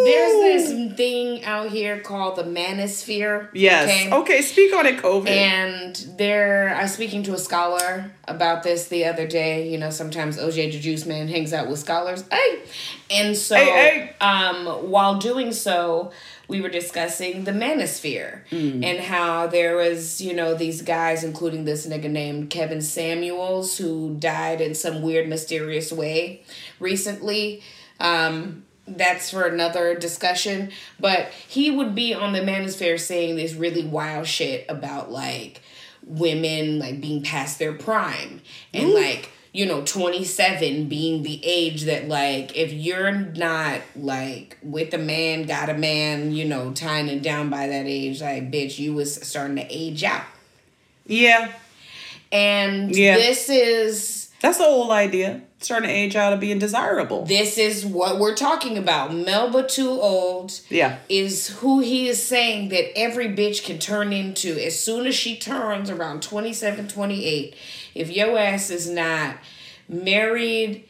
[0.04, 0.34] there's
[0.68, 3.48] this thing out here called the manosphere.
[3.54, 4.12] Yes.
[4.12, 5.28] Okay, speak on it, COVID.
[5.30, 9.70] And there, I was speaking to a scholar about this the other day.
[9.70, 12.24] You know, sometimes OJ the Juice Man hangs out with scholars.
[12.30, 12.60] Hey,
[13.10, 14.16] and so Hey, hey.
[14.20, 16.12] um, while doing so,
[16.52, 18.84] we were discussing the manosphere Mm.
[18.86, 24.16] and how there was, you know, these guys, including this nigga named Kevin Samuels, who
[24.20, 26.42] died in some weird, mysterious way
[26.80, 27.64] recently.
[28.00, 30.72] Um, that's for another discussion.
[31.00, 35.62] But he would be on the manosphere saying this really wild shit about like
[36.04, 38.42] women like being past their prime
[38.74, 44.94] and like you know 27 being the age that like if you're not like with
[44.94, 48.80] a man got a man you know tying it down by that age like bitch
[48.80, 50.24] you was starting to age out
[51.06, 51.52] yeah,
[52.32, 53.16] and Yeah.
[53.18, 55.42] this is that's the old idea.
[55.60, 57.26] Starting to age out of being desirable.
[57.26, 60.98] this is what we're talking about melba too old yeah.
[61.10, 65.38] is who he is saying that every bitch can turn into as soon as she
[65.38, 67.56] turns around 27 28
[67.96, 69.38] if your ass is not
[69.88, 70.88] married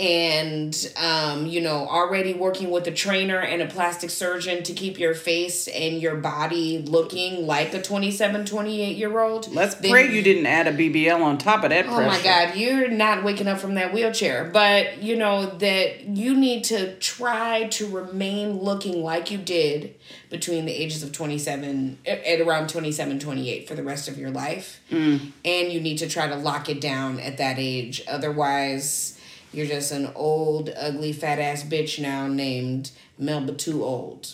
[0.00, 4.98] and um, you know already working with a trainer and a plastic surgeon to keep
[4.98, 10.22] your face and your body looking like a 27 28 year old let's pray you
[10.22, 13.58] didn't add a bbl on top of that oh my god you're not waking up
[13.58, 14.44] from that wheelchair.
[14.52, 19.94] But you know that you need to try to remain looking like you did
[20.32, 24.80] between the ages of 27 at around 27 28 for the rest of your life
[24.90, 25.20] mm.
[25.44, 29.20] and you need to try to lock it down at that age otherwise
[29.52, 34.32] you're just an old, ugly, fat ass bitch now named Melba Too Old.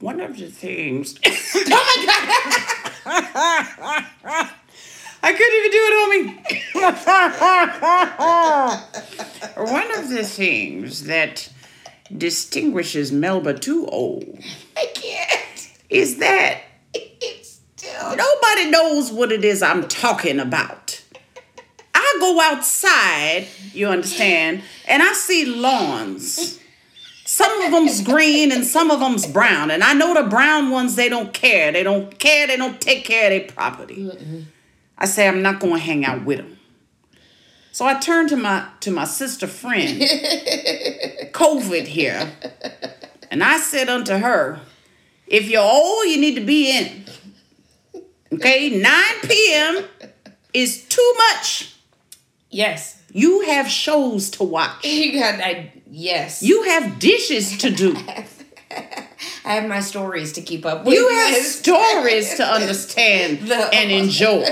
[0.00, 1.18] One of the things.
[1.24, 1.30] oh
[3.86, 4.50] my god!
[5.24, 6.26] I couldn't even do it, homie.
[9.72, 11.48] One of the things that
[12.16, 14.38] distinguishes Melba Too Old.
[14.76, 15.70] I can't.
[15.90, 16.60] Is that
[16.94, 21.02] it's still nobody knows what it is I'm talking about.
[21.94, 26.58] I go outside, you understand, and I see lawns.
[27.24, 29.70] Some of them's green and some of them's brown.
[29.70, 31.72] And I know the brown ones, they don't care.
[31.72, 32.46] They don't care.
[32.46, 34.10] They don't take care of their property.
[34.98, 36.58] I say, I'm not going to hang out with them.
[37.72, 40.00] So I turned to my to my sister friend,
[41.32, 42.30] COVID here,
[43.30, 44.60] and I said unto her,
[45.26, 47.04] if you're old, you need to be in.
[48.34, 49.84] Okay, 9 p.m.
[50.52, 51.74] is too much.
[52.50, 53.02] Yes.
[53.12, 54.84] You have shows to watch.
[54.84, 56.42] You got I yes.
[56.42, 57.96] You have dishes to do.
[59.44, 60.94] I have my stories to keep up with.
[60.94, 64.46] You have stories to understand and enjoy.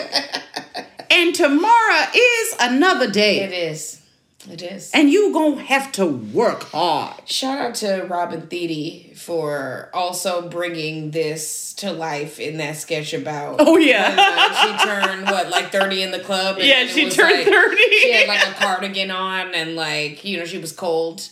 [1.10, 3.40] And tomorrow is another day.
[3.40, 4.00] It is.
[4.48, 4.90] It is.
[4.94, 7.28] And you gonna have to work hard.
[7.28, 13.56] Shout out to Robin Thede for also bringing this to life in that sketch about.
[13.58, 14.08] Oh yeah.
[14.08, 16.56] When, uh, she turned what like thirty in the club.
[16.58, 17.82] yeah, she turned like, thirty.
[17.98, 21.28] She had like a cardigan on and like you know she was cold.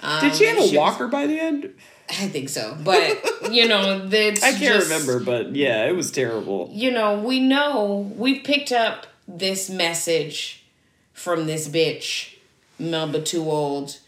[0.00, 1.74] Um, Did she have a walker was, by the end?
[2.08, 6.10] I think so, but you know, that's I can't just, remember, but yeah, it was
[6.10, 6.70] terrible.
[6.72, 10.64] You know, we know we picked up this message
[11.12, 12.36] from this bitch
[12.78, 13.98] Melba Too Old,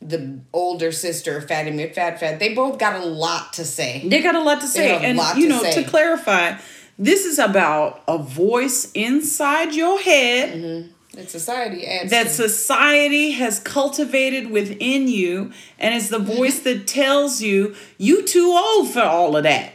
[0.00, 4.06] the older sister, Fatty Fat Fat, they both got a lot to say.
[4.06, 4.96] They got a lot to say.
[5.04, 5.82] And, you know, say.
[5.82, 6.56] to clarify,
[6.98, 10.54] this is about a voice inside your head.
[10.54, 10.90] Mm-hmm.
[11.12, 12.28] That society that to.
[12.28, 18.92] society has cultivated within you, and it's the voice that tells you you too old
[18.92, 19.72] for all of that.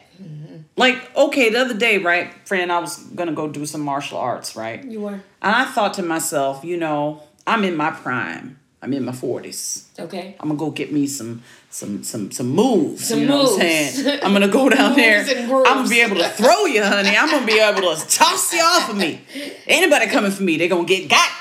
[0.78, 4.56] Like, okay, the other day, right, friend, I was gonna go do some martial arts,
[4.56, 4.84] right?
[4.84, 5.14] You were.
[5.14, 8.60] And I thought to myself, you know, I'm in my prime.
[8.82, 9.90] I'm in my forties.
[9.98, 10.36] Okay.
[10.40, 13.08] I'm gonna go get me some some some some moves.
[13.08, 13.54] Some you know moves.
[13.54, 14.20] what I'm saying?
[14.22, 15.26] I'm gonna go down there.
[15.26, 17.18] I'm gonna be able to throw you, honey.
[17.18, 19.22] I'm gonna be able to toss you off of me.
[19.66, 21.32] Anybody coming for me, they're gonna get got.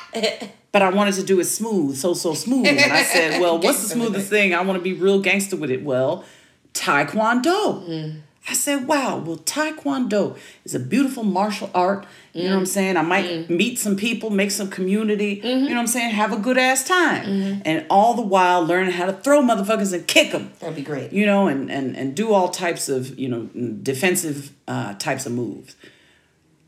[0.72, 2.66] But I wanted to do it smooth, so so smooth.
[2.66, 4.54] And I said, well, what's the smoothest thing?
[4.54, 5.84] I want to be real gangster with it.
[5.84, 6.24] Well,
[6.72, 7.86] Taekwondo.
[7.88, 8.20] Mm.
[8.46, 12.06] I said, wow, well, Taekwondo is a beautiful martial art.
[12.34, 12.44] You mm.
[12.44, 12.96] know what I'm saying?
[12.98, 13.48] I might mm.
[13.48, 15.46] meet some people, make some community, mm-hmm.
[15.46, 16.10] you know what I'm saying?
[16.10, 17.24] Have a good ass time.
[17.24, 17.62] Mm-hmm.
[17.64, 20.52] And all the while learning how to throw motherfuckers and kick them.
[20.60, 21.10] That'd be great.
[21.10, 23.48] You know, and, and, and do all types of, you know,
[23.82, 25.74] defensive uh, types of moves.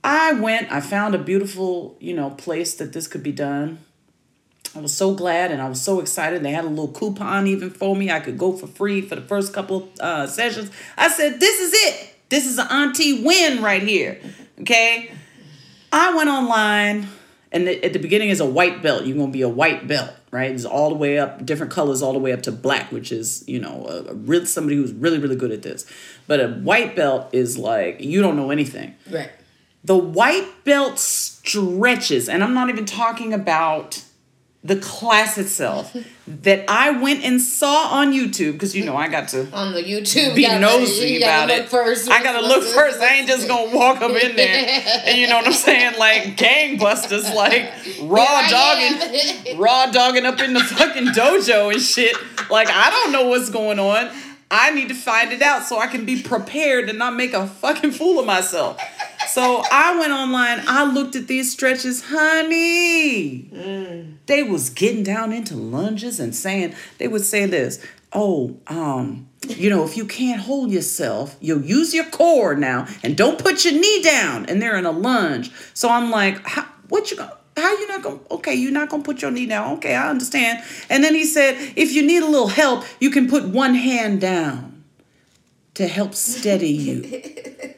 [0.03, 3.81] I went, I found a beautiful, you know, place that this could be done.
[4.77, 6.43] I was so glad and I was so excited.
[6.43, 8.11] They had a little coupon even for me.
[8.11, 10.71] I could go for free for the first couple uh, sessions.
[10.99, 12.15] I said, This is it.
[12.29, 14.21] This is an auntie win right here.
[14.61, 15.11] Okay.
[15.91, 17.09] I went online
[17.53, 19.07] and at the beginning is a white belt.
[19.07, 20.51] You're going to be a white belt, right?
[20.51, 23.45] It's all the way up, different colors all the way up to black, which is,
[23.49, 25.87] you know, a, a real, somebody who's really, really good at this.
[26.27, 28.95] But a white belt is like, you don't know anything.
[29.11, 29.31] Right.
[29.85, 34.03] The white belt stretches, and I'm not even talking about
[34.65, 39.29] the class itself that I went and saw on YouTube because you know I got
[39.29, 41.69] to on the YouTube be nosy about it.
[41.69, 43.01] First, I gotta look first.
[43.01, 46.37] I ain't just gonna walk up in there and you know what I'm saying, like
[46.37, 52.17] gangbusters, like raw dogging, raw dogging up in the fucking dojo and shit.
[52.51, 54.11] Like I don't know what's going on.
[54.51, 57.49] I need to find it out so I can be prepared and not make a
[57.49, 58.81] fucking fool of myself.
[59.29, 60.63] So I went online.
[60.67, 63.43] I looked at these stretches, honey.
[63.53, 64.17] Mm.
[64.27, 67.85] They was getting down into lunges and saying they would say this.
[68.13, 73.17] Oh, um, you know, if you can't hold yourself, you'll use your core now, and
[73.17, 74.47] don't put your knee down.
[74.47, 75.51] And they're in a lunge.
[75.75, 76.47] So I'm like,
[76.89, 77.37] what you gonna?
[77.57, 78.21] How you not gonna?
[78.31, 79.75] Okay, you're not gonna put your knee down.
[79.79, 80.63] Okay, I understand.
[80.91, 84.21] And then he said, if you need a little help, you can put one hand
[84.21, 84.85] down
[85.75, 87.23] to help steady you.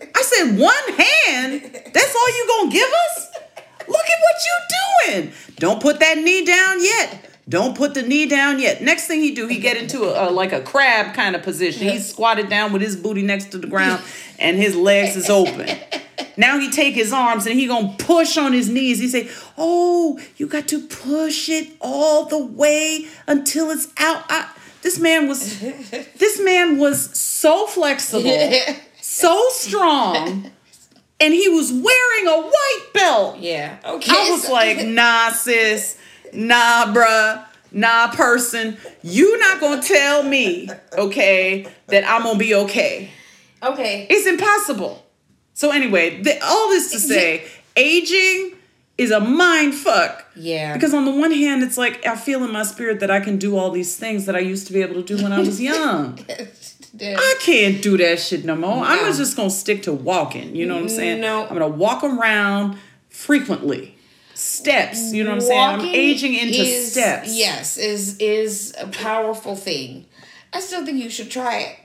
[0.29, 1.63] Said, one hand?
[1.93, 3.27] That's all you gonna give us?
[3.89, 5.33] Look at what you doing.
[5.57, 7.25] Don't put that knee down yet.
[7.49, 8.83] Don't put the knee down yet.
[8.83, 11.89] Next thing he do, he get into a, a like a crab kind of position.
[11.89, 14.03] He's squatted down with his booty next to the ground
[14.39, 15.67] and his legs is open.
[16.37, 18.99] Now he take his arms and he gonna push on his knees.
[18.99, 24.49] He say, "Oh, you got to push it all the way until it's out." I,
[24.83, 28.31] this man was, this man was so flexible,
[29.21, 30.51] so strong,
[31.21, 33.39] and he was wearing a white belt.
[33.39, 33.79] Yeah.
[33.85, 34.13] Okay.
[34.13, 35.99] I was like, nah, sis,
[36.33, 38.77] nah, bruh, nah, person.
[39.03, 43.11] You not gonna tell me, okay, that I'm gonna be okay.
[43.63, 44.07] okay.
[44.09, 45.05] It's impossible.
[45.55, 47.45] So anyway, the, all this to say,
[47.77, 48.53] aging
[48.97, 50.25] is a mind fuck.
[50.37, 50.75] Yeah.
[50.75, 53.39] Because on the one hand, it's like I feel in my spirit that I can
[53.39, 55.61] do all these things that I used to be able to do when I was
[55.73, 56.19] young.
[57.01, 58.85] I can't do that shit no more.
[58.85, 60.55] I'm just gonna stick to walking.
[60.57, 61.21] You know what I'm saying?
[61.21, 61.43] No.
[61.43, 63.97] I'm gonna walk around frequently.
[64.35, 65.13] Steps.
[65.13, 65.61] You know what I'm saying?
[65.61, 67.37] I'm Walking aging into is- steps.
[67.37, 70.07] Yes, is is a powerful thing.
[70.53, 71.77] I still think you should try it.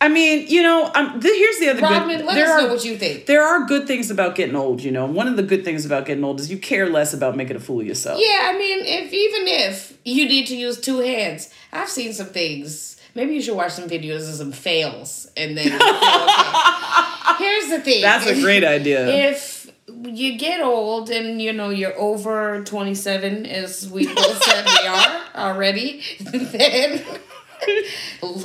[0.00, 2.26] I mean, you know, um, th- here's the other Rodman, good.
[2.26, 3.24] let there us are, know what you think.
[3.26, 4.82] There are good things about getting old.
[4.82, 7.36] You know, one of the good things about getting old is you care less about
[7.36, 8.20] making a fool of yourself.
[8.20, 12.26] Yeah, I mean, if even if you need to use two hands, I've seen some
[12.26, 12.96] things.
[13.14, 15.66] Maybe you should watch some videos of some fails and then.
[15.72, 17.34] okay.
[17.38, 18.02] Here's the thing.
[18.02, 19.06] That's a great idea.
[19.08, 19.70] If
[20.04, 25.22] you get old and you know you're over 27, as we both said we are
[25.36, 27.04] already, then.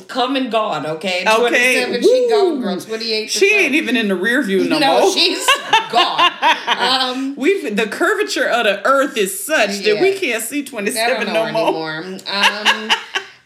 [0.07, 1.25] Come and gone, okay?
[1.27, 2.29] Okay, she woo.
[2.29, 2.79] gone, girl.
[2.79, 3.29] 28.
[3.29, 5.11] She ain't even in the rear view no, No, more.
[5.11, 5.45] she's
[5.91, 6.31] gone.
[6.67, 11.51] Um, We've the curvature of the earth is such that we can't see 27 no
[11.51, 11.91] more.
[11.91, 12.19] anymore.
[12.27, 12.91] Um,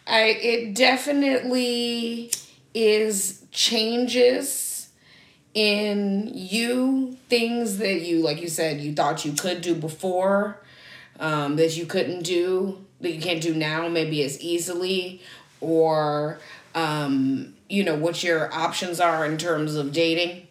[0.08, 2.32] I it definitely
[2.74, 4.90] is changes
[5.54, 10.58] in you things that you like you said you thought you could do before
[11.20, 15.22] um, that you couldn't do that you can't do now maybe as easily
[15.62, 16.40] or
[16.74, 20.43] um, you know what your options are in terms of dating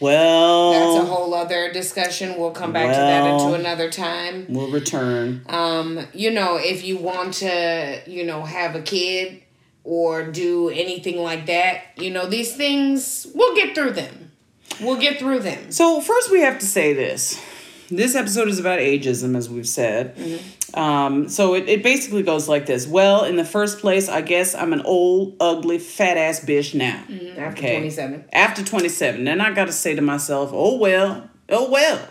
[0.00, 4.70] Well, that's a whole other discussion we'll come back to that into another time we'll
[4.70, 5.42] return.
[5.48, 9.42] um, you know, if you want to, you know, have a kid
[9.84, 14.32] or do anything like that, you know, these things, we'll get through them.
[14.80, 15.70] We'll get through them.
[15.70, 17.40] So first, we have to say this.
[17.90, 20.16] This episode is about ageism, as we've said.
[20.16, 20.78] Mm-hmm.
[20.78, 22.86] Um, so it, it basically goes like this.
[22.86, 27.02] Well, in the first place, I guess I'm an old, ugly, fat ass bitch now.
[27.08, 27.38] Mm-hmm.
[27.38, 28.24] After 27.
[28.32, 29.24] After 27.
[29.24, 32.08] Then I got to say to myself, oh well, oh well.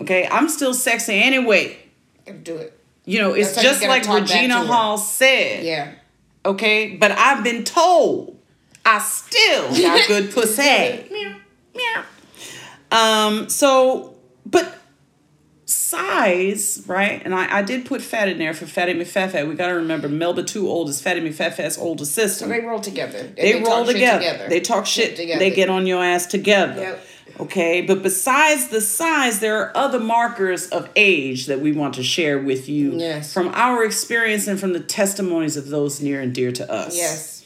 [0.00, 1.78] Okay, I'm still sexy anyway.
[2.42, 2.78] Do it.
[3.06, 4.66] You know, it's That's how just like Regina to her.
[4.66, 5.64] Hall said.
[5.64, 5.92] Yeah.
[6.44, 8.38] Okay, but I've been told
[8.84, 10.62] I still got good pussy.
[11.10, 11.36] Meow.
[11.74, 12.04] Meow.
[12.92, 14.15] Um, so, but
[15.90, 17.22] size, right?
[17.24, 19.48] And I, I did put fat in there for Fatty McFat.
[19.48, 22.44] We got to remember Melba Too Old is Fatty McFat's older sister.
[22.44, 23.18] So they roll together.
[23.18, 24.48] And They, roll shit together.
[24.48, 25.16] They talk shit.
[25.16, 25.38] together.
[25.38, 26.80] They get on your ass together.
[26.80, 27.06] Yep.
[27.38, 32.02] Okay, but besides the size, there are other markers of age that we want to
[32.02, 33.32] share with you Yes.
[33.32, 36.96] from our experience and from the testimonies of those near and dear to us.
[36.96, 37.44] Yes.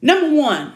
[0.00, 0.74] Number one,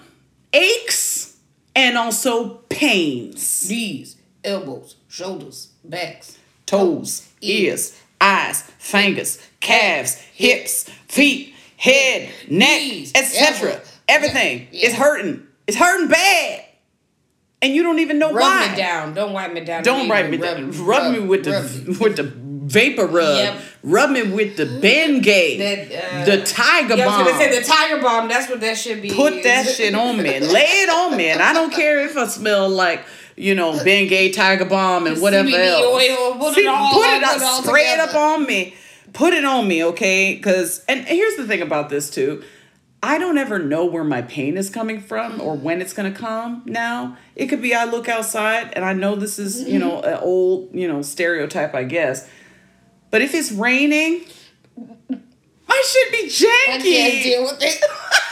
[0.52, 1.36] aches
[1.76, 3.68] and also pains.
[3.70, 6.38] Knees, elbows, shoulders, backs.
[6.66, 12.82] Toes, ears, eyes, fingers, calves, hips, feet, head, neck,
[13.14, 13.80] etc.
[14.08, 14.88] Everything Yeah.
[14.88, 15.46] is hurting.
[15.66, 16.64] It's hurting bad.
[17.62, 18.34] And you don't even know why.
[18.34, 18.70] Rub why.
[18.70, 19.14] me down.
[19.14, 19.82] Don't wipe me down.
[19.82, 20.70] Don't wipe me down.
[20.84, 21.96] Rub, me with the me.
[21.98, 23.36] with the vapor rub.
[23.38, 23.60] Yep.
[23.82, 25.56] Rub me with the Bengay.
[26.20, 27.24] Uh, the tiger Yeah, I bomb.
[27.24, 28.28] was gonna say the Tiger Balm.
[28.28, 29.10] That's what that should be.
[29.10, 30.38] Put that shit on me.
[30.40, 31.28] Lay it on me.
[31.28, 33.04] And I don't care if I smell like,
[33.36, 35.84] you know, Bengay, Tiger Balm, and whatever CBD else.
[35.84, 38.14] oil, oh, put See, it all put on, it, put it all spray it up
[38.14, 38.74] on me.
[39.12, 40.34] Put it on me, okay?
[40.34, 42.42] Because, and here's the thing about this too.
[43.02, 45.64] I don't ever know where my pain is coming from or mm-hmm.
[45.64, 47.16] when it's gonna come now.
[47.36, 49.88] It could be I look outside and I know this is, you mm-hmm.
[49.88, 52.28] know, an old, you know, stereotype, I guess.
[53.10, 54.24] But if it's raining,
[55.68, 56.68] I should be janky.
[56.68, 57.84] I can't deal with it.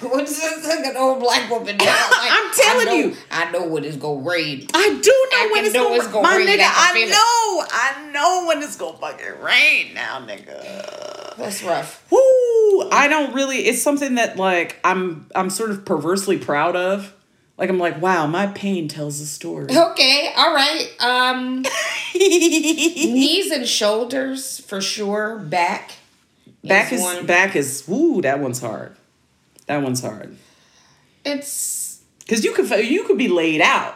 [0.08, 1.76] What's this like an old black woman?
[1.80, 3.16] Like, I'm telling I know, you.
[3.30, 4.66] I know when it's gonna rain.
[4.74, 6.46] I do know I when it's know gonna, it's gonna my rain.
[6.48, 6.60] nigga.
[6.60, 7.10] I can I feel it.
[7.10, 11.36] know, I know when it's gonna fucking rain now, nigga.
[11.36, 12.04] That's rough.
[12.10, 12.18] Woo!
[12.90, 13.58] I don't really.
[13.66, 17.14] It's something that like I'm I'm sort of perversely proud of.
[17.58, 19.66] Like I'm like, wow, my pain tells a story.
[19.76, 20.88] Okay, all right.
[21.00, 21.64] Um,
[22.14, 25.38] knees and shoulders for sure.
[25.38, 25.92] Back.
[26.64, 27.26] back is one.
[27.26, 28.22] back is woo.
[28.22, 28.96] That one's hard.
[29.70, 30.36] That one's hard
[31.24, 33.94] It's because you could you could be laid out.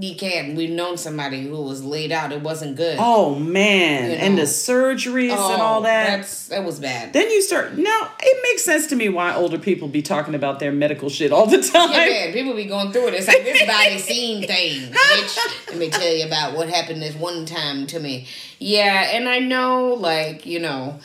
[0.00, 0.56] You can.
[0.56, 2.32] We've known somebody who was laid out.
[2.32, 2.96] It wasn't good.
[3.00, 4.48] Oh man, You and the know.
[4.48, 6.16] surgeries and Oh, all that.
[6.18, 7.12] That's that was bad.
[7.12, 7.76] Then you start.
[7.78, 11.32] Now it makes sense to me why older people be talking about their medical shit
[11.32, 11.90] all the time.
[11.92, 13.14] Yeah, man, people be going through it.
[13.14, 15.66] It's like this body scene thing, bitch.
[15.68, 18.26] Let me tell you about what happened this one time to me.
[18.58, 20.98] Yeah, and I know, like you know,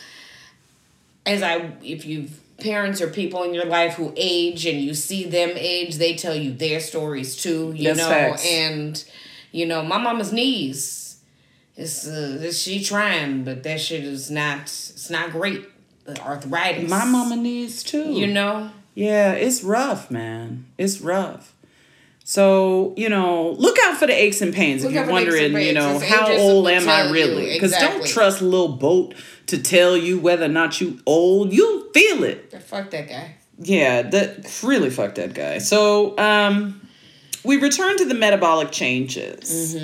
[1.25, 5.25] as I if you've parents or people in your life who age and you see
[5.25, 7.73] them age, they tell you their stories too.
[7.75, 8.45] You That's know, facts.
[8.45, 9.03] and
[9.51, 11.19] you know, my mama's knees.
[11.75, 14.61] It's uh, she trying, but that shit is not.
[14.63, 15.65] It's not great.
[16.05, 16.89] The arthritis.
[16.89, 18.11] My mama needs too.
[18.11, 18.71] You know.
[18.93, 20.65] Yeah, it's rough, man.
[20.77, 21.53] It's rough.
[22.23, 25.17] So, you know, look out for the aches and pains Look if you're for the
[25.17, 27.53] aches and wondering, you know, how old am I really?
[27.53, 29.15] Because don't trust Lil Boat
[29.51, 31.53] to tell you whether or not you old.
[31.53, 32.51] You'll feel it.
[32.63, 33.35] Fuck that guy.
[33.59, 35.59] Yeah, that really fuck that guy.
[35.59, 36.81] So, um,
[37.43, 39.75] we return to the metabolic changes.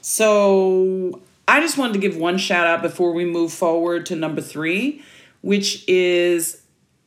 [0.00, 4.40] So, I just wanted to give one shout out before we move forward to number
[4.40, 5.02] three,
[5.42, 6.62] which is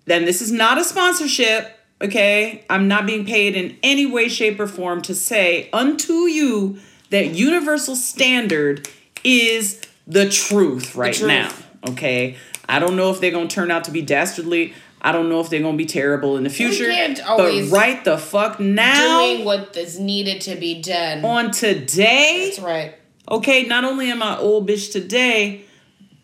[0.05, 1.77] then this is not a sponsorship.
[2.01, 6.79] Okay, I'm not being paid in any way, shape, or form to say unto you
[7.09, 8.87] that universal standard
[9.23, 11.27] is the truth right truth.
[11.27, 11.51] now.
[11.87, 12.37] Okay,
[12.69, 14.73] I don't know if they're gonna turn out to be dastardly.
[15.01, 16.85] I don't know if they're gonna be terrible in the future.
[16.85, 21.25] can't always but right the fuck now Doing what is needed to be done.
[21.25, 22.45] on today.
[22.49, 22.95] That's right.
[23.29, 25.61] Okay, not only am I old bitch today,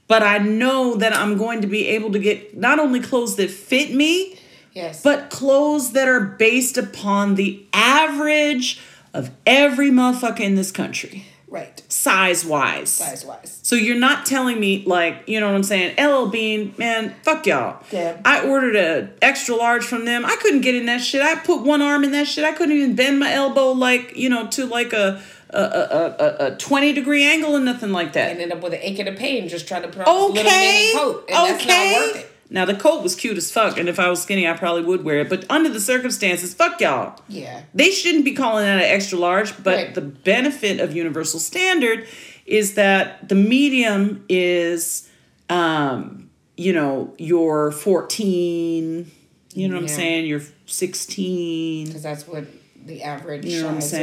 [0.08, 3.49] but I know that I'm going to be able to get not only clothes that
[3.49, 4.38] fit me,
[4.74, 5.01] Yes.
[5.01, 8.80] but clothes that are based upon the average
[9.14, 11.81] of every motherfucker in this country, right.
[11.91, 12.89] size wise.
[12.89, 13.59] Size wise.
[13.63, 15.95] So you're not telling me like, you know what I'm saying?
[15.97, 17.83] LL Bean, man, fuck y'all.
[17.91, 18.19] Yeah.
[18.25, 20.25] I ordered a extra large from them.
[20.25, 21.21] I couldn't get in that shit.
[21.21, 22.43] I put one arm in that shit.
[22.43, 26.53] I couldn't even bend my elbow like, you know, to like a a, a, a,
[26.53, 28.31] a 20 degree angle and nothing like that.
[28.31, 30.51] Ended up with an ache and a pain just trying to put on this little
[30.51, 31.25] mini coat.
[31.29, 31.93] And that's not okay.
[31.93, 32.36] worth it.
[32.49, 35.03] Now the coat was cute as fuck, and if I was skinny, I probably would
[35.03, 35.29] wear it.
[35.29, 37.19] But under the circumstances, fuck y'all.
[37.27, 37.63] Yeah.
[37.73, 39.93] They shouldn't be calling that an extra large, but Right.
[39.93, 42.07] the benefit of universal standard
[42.45, 45.09] is that the medium is,
[45.49, 49.11] um, you know, your 14,
[49.53, 50.25] you know what I'm saying?
[50.27, 51.87] You're 16.
[51.87, 52.45] Because that's what
[52.85, 53.99] the average You know size of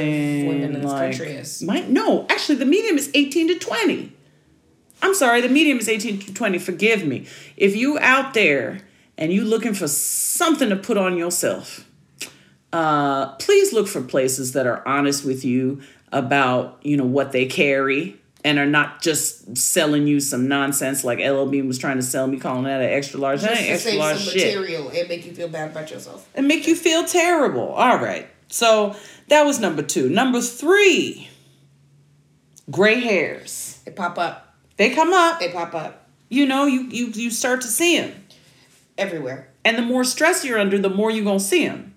[0.49, 1.63] women in this Like, country is.
[1.63, 4.13] My, no, actually, the medium is 18 to 20.
[5.05, 6.59] I'm sorry, the medium is 18 to 20.
[6.59, 7.27] Forgive me.
[7.59, 8.81] If you out there
[9.19, 11.87] and you looking for something to put on yourself,
[12.73, 17.45] uh, please look for places that are honest with you about, you know, what they
[17.45, 22.03] carry and are not just selling you some nonsense like LL Bean was trying to
[22.03, 23.43] sell me, calling that an extra large.
[23.43, 25.91] That Just ain't to extra large some shit material and make you feel bad about
[25.91, 26.27] yourself.
[26.35, 27.69] and make you feel terrible.
[27.69, 28.27] All right.
[28.49, 28.97] So
[29.29, 30.09] that was number two.
[30.09, 31.29] Number three,
[32.71, 33.81] gray hairs.
[33.85, 34.54] They pop up.
[34.77, 35.41] They come up.
[35.41, 38.13] They pop up You know, you you you start to see them,
[38.99, 39.49] everywhere.
[39.65, 41.95] and the more stress you're under, the more you're gonna see them.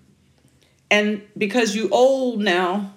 [0.90, 2.94] And because you old now,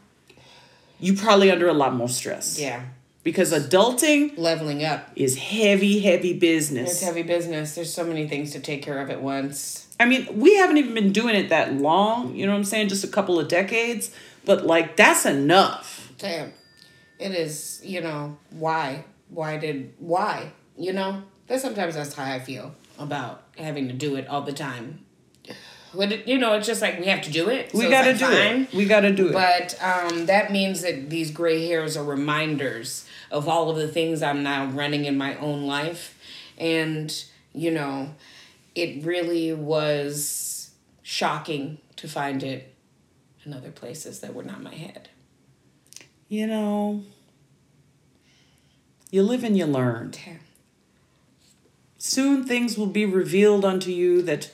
[0.99, 2.59] you probably under a lot more stress.
[2.59, 2.83] Yeah.
[3.23, 5.09] Because adulting Leveling up.
[5.15, 6.89] is heavy, heavy business.
[6.91, 7.75] It's heavy business.
[7.75, 9.87] There's so many things to take care of at once.
[9.99, 12.33] I mean, we haven't even been doing it that long.
[12.35, 12.87] You know what I'm saying?
[12.87, 14.09] Just a couple of decades.
[14.45, 16.11] But like, that's enough.
[16.17, 16.51] Damn.
[17.19, 19.03] It is, you know, why?
[19.31, 20.51] Why did, why?
[20.77, 21.23] You know?
[21.47, 25.05] That sometimes that's how I feel about having to do it all the time.
[25.93, 27.73] But, it, you know, it's just like we have to do it.
[27.73, 28.61] We gotta it's do fine.
[28.61, 28.73] it.
[28.73, 29.33] We gotta do it.
[29.33, 34.21] But um, that means that these gray hairs are reminders of all of the things
[34.23, 36.17] I'm now running in my own life.
[36.57, 37.13] And,
[37.53, 38.13] you know,
[38.75, 40.71] it really was
[41.01, 42.73] shocking to find it
[43.43, 45.09] in other places that were not my head.
[46.29, 47.03] you know,
[49.11, 50.11] you live and you learn.
[50.11, 50.39] Damn.
[51.97, 54.49] Soon things will be revealed unto you that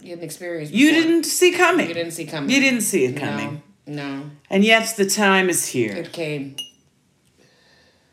[0.00, 1.86] You didn't experience you didn't see coming.
[1.86, 2.50] You didn't see coming.
[2.50, 3.62] You didn't see it coming.
[3.86, 4.30] No, no.
[4.50, 5.94] And yet the time is here.
[5.94, 6.56] It came.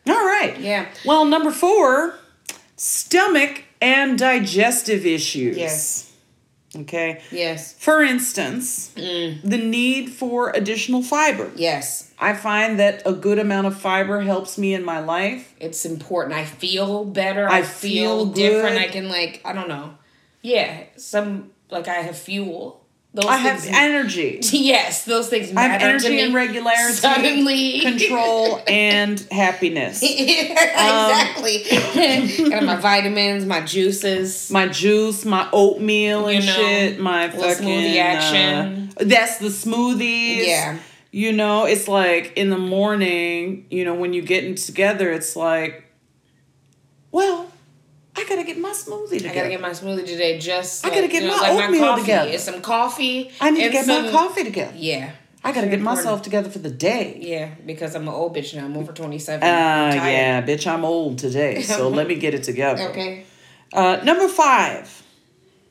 [0.07, 0.59] All right.
[0.59, 0.87] Yeah.
[1.05, 2.15] Well, number four,
[2.75, 5.57] stomach and digestive issues.
[5.57, 6.12] Yes.
[6.75, 7.21] Okay.
[7.31, 7.73] Yes.
[7.77, 9.41] For instance, Mm.
[9.43, 11.51] the need for additional fiber.
[11.55, 12.11] Yes.
[12.19, 15.53] I find that a good amount of fiber helps me in my life.
[15.59, 16.35] It's important.
[16.35, 17.47] I feel better.
[17.49, 18.77] I I, feel feel, different.
[18.79, 19.95] I can like I don't know.
[20.41, 20.83] Yeah.
[20.97, 22.82] Some like I have fuel.
[23.15, 24.39] Those I have energy.
[24.51, 25.69] Yes, those things matter.
[25.69, 27.79] I have energy and regularity, Suddenly.
[27.81, 30.01] control, and happiness.
[30.03, 31.63] exactly.
[32.49, 34.49] Got my vitamins, my juices.
[34.49, 38.89] My juice, my oatmeal and You know, shit, my fucking smoothie action.
[38.97, 40.47] uh, that's the smoothies.
[40.47, 40.79] Yeah.
[41.11, 45.83] You know, it's like in the morning, you know, when you getting together, it's like,
[47.11, 47.51] well,
[48.15, 49.29] I gotta get my smoothie together.
[49.29, 50.37] I gotta get my smoothie today.
[50.37, 52.01] Just I gotta get you know, my like oatmeal coffee.
[52.01, 52.29] together.
[52.31, 53.31] It's some coffee.
[53.41, 54.73] I need to get some, my coffee together.
[54.75, 55.11] Yeah.
[55.43, 57.17] I gotta get myself together for the day.
[57.19, 58.63] Yeah, because I'm an old bitch now.
[58.63, 59.43] I'm over 27.
[59.43, 62.89] Uh, yeah, bitch, I'm old today, so let me get it together.
[62.89, 63.25] Okay.
[63.73, 65.03] Uh, number five,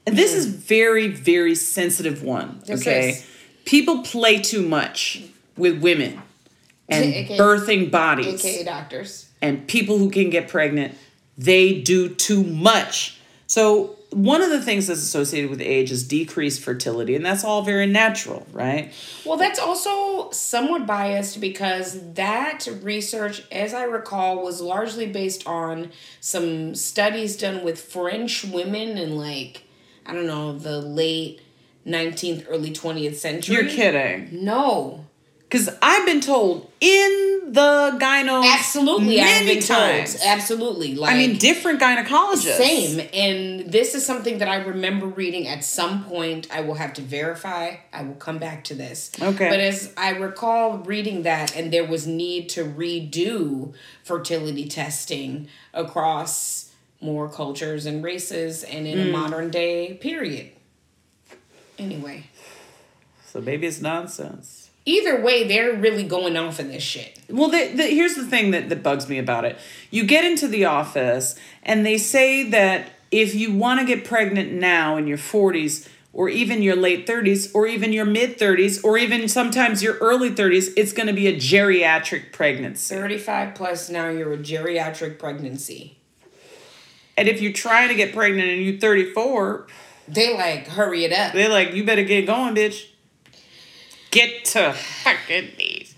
[0.06, 2.60] and this is very, very sensitive one.
[2.66, 3.26] This okay, is.
[3.64, 5.22] people play too much
[5.56, 6.20] with women
[6.90, 9.30] and AKA birthing bodies, AKA doctors.
[9.40, 10.94] and people who can get pregnant.
[11.36, 13.18] They do too much.
[13.46, 17.62] So one of the things that's associated with age is decreased fertility, and that's all
[17.62, 18.92] very natural, right?
[19.24, 25.90] Well, that's also somewhat biased because that research, as I recall, was largely based on
[26.20, 29.64] some studies done with French women in like,
[30.04, 31.40] I don't know, the late
[31.86, 33.54] 19th, early 20th century.
[33.54, 34.44] You're kidding.
[34.44, 35.06] No.
[35.40, 39.20] Because I've been told in the gyno Absolutely.
[39.20, 40.14] I've many been times.
[40.16, 40.28] told.
[40.28, 40.94] Absolutely.
[40.94, 42.56] Like, I mean, different gynecologists.
[42.56, 43.08] Same.
[43.12, 46.46] And this is something that I remember reading at some point.
[46.52, 47.76] I will have to verify.
[47.92, 49.10] I will come back to this.
[49.20, 49.48] Okay.
[49.48, 53.74] But as I recall reading that, and there was need to redo
[54.04, 56.70] fertility testing across
[57.00, 59.10] more cultures and races and in a Mm.
[59.10, 60.50] modern day period.
[61.78, 62.24] Anyway.
[63.26, 64.61] So maybe it's nonsense.
[64.84, 67.18] Either way, they're really going off in this shit.
[67.28, 69.56] Well, the, the, here's the thing that, that bugs me about it.
[69.90, 74.52] You get into the office, and they say that if you want to get pregnant
[74.52, 78.98] now in your 40s, or even your late 30s, or even your mid 30s, or
[78.98, 82.94] even sometimes your early 30s, it's going to be a geriatric pregnancy.
[82.94, 85.96] 35 plus now, you're a geriatric pregnancy.
[87.16, 89.66] And if you're trying to get pregnant and you're 34,
[90.08, 91.34] They like, hurry it up.
[91.34, 92.86] they're like, you better get going, bitch.
[94.12, 95.94] Get to fucking knees.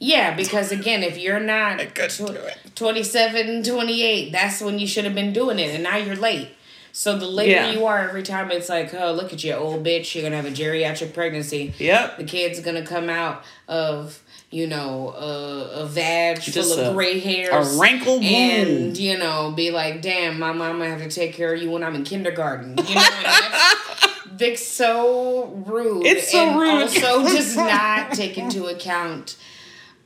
[0.00, 2.58] Yeah, because again, if you're not couldn't do it.
[2.76, 6.50] 27, 28, that's when you should have been doing it, and now you're late.
[6.92, 7.70] So the later Yeah.
[7.72, 10.46] you are, every time it's like, oh, look at you, old bitch, you're gonna have
[10.46, 11.72] a geriatric pregnancy.
[11.78, 12.18] Yep.
[12.18, 14.20] The kid's gonna come out of,
[14.50, 17.76] you know, a, a vag Just full of a- gray hairs.
[17.76, 18.98] a wrinkled And, wound.
[18.98, 21.94] you know, be like, damn, my might have to take care of you when I'm
[21.96, 22.76] in kindergarten.
[22.88, 23.02] You know,
[24.38, 26.06] Vic's so rude.
[26.06, 26.82] It's so and rude.
[26.82, 29.36] Also does not take into account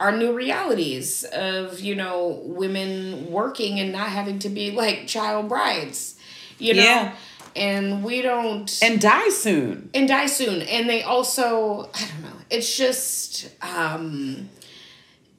[0.01, 5.49] our new realities of you know women working and not having to be like child
[5.49, 6.16] brides
[6.59, 7.14] you know Yeah.
[7.55, 9.91] and we don't And die soon.
[9.95, 14.49] and die soon and they also i don't know it's just um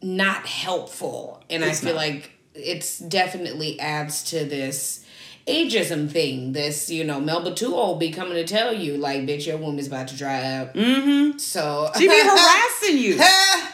[0.02, 2.02] not helpful and It's i feel not.
[2.06, 5.03] like it's definitely adds to this
[5.48, 9.46] ageism thing this you know melba too old be coming to tell you like bitch
[9.46, 11.38] your womb is about to dry up Mm-hmm.
[11.38, 13.18] so She be harassing you.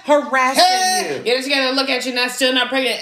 [0.03, 0.63] harassing
[1.17, 1.23] you.
[1.25, 2.99] You're just gonna look at you not still not pregnant.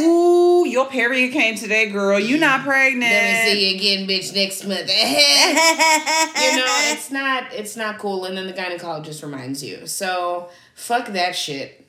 [0.00, 2.18] Ooh, your period came today, girl.
[2.18, 3.02] You not pregnant.
[3.02, 4.88] Let me see you again, bitch, next month.
[4.88, 8.24] you know, it's not it's not cool.
[8.24, 9.86] And then the gynecologist reminds you.
[9.86, 11.86] So fuck that shit.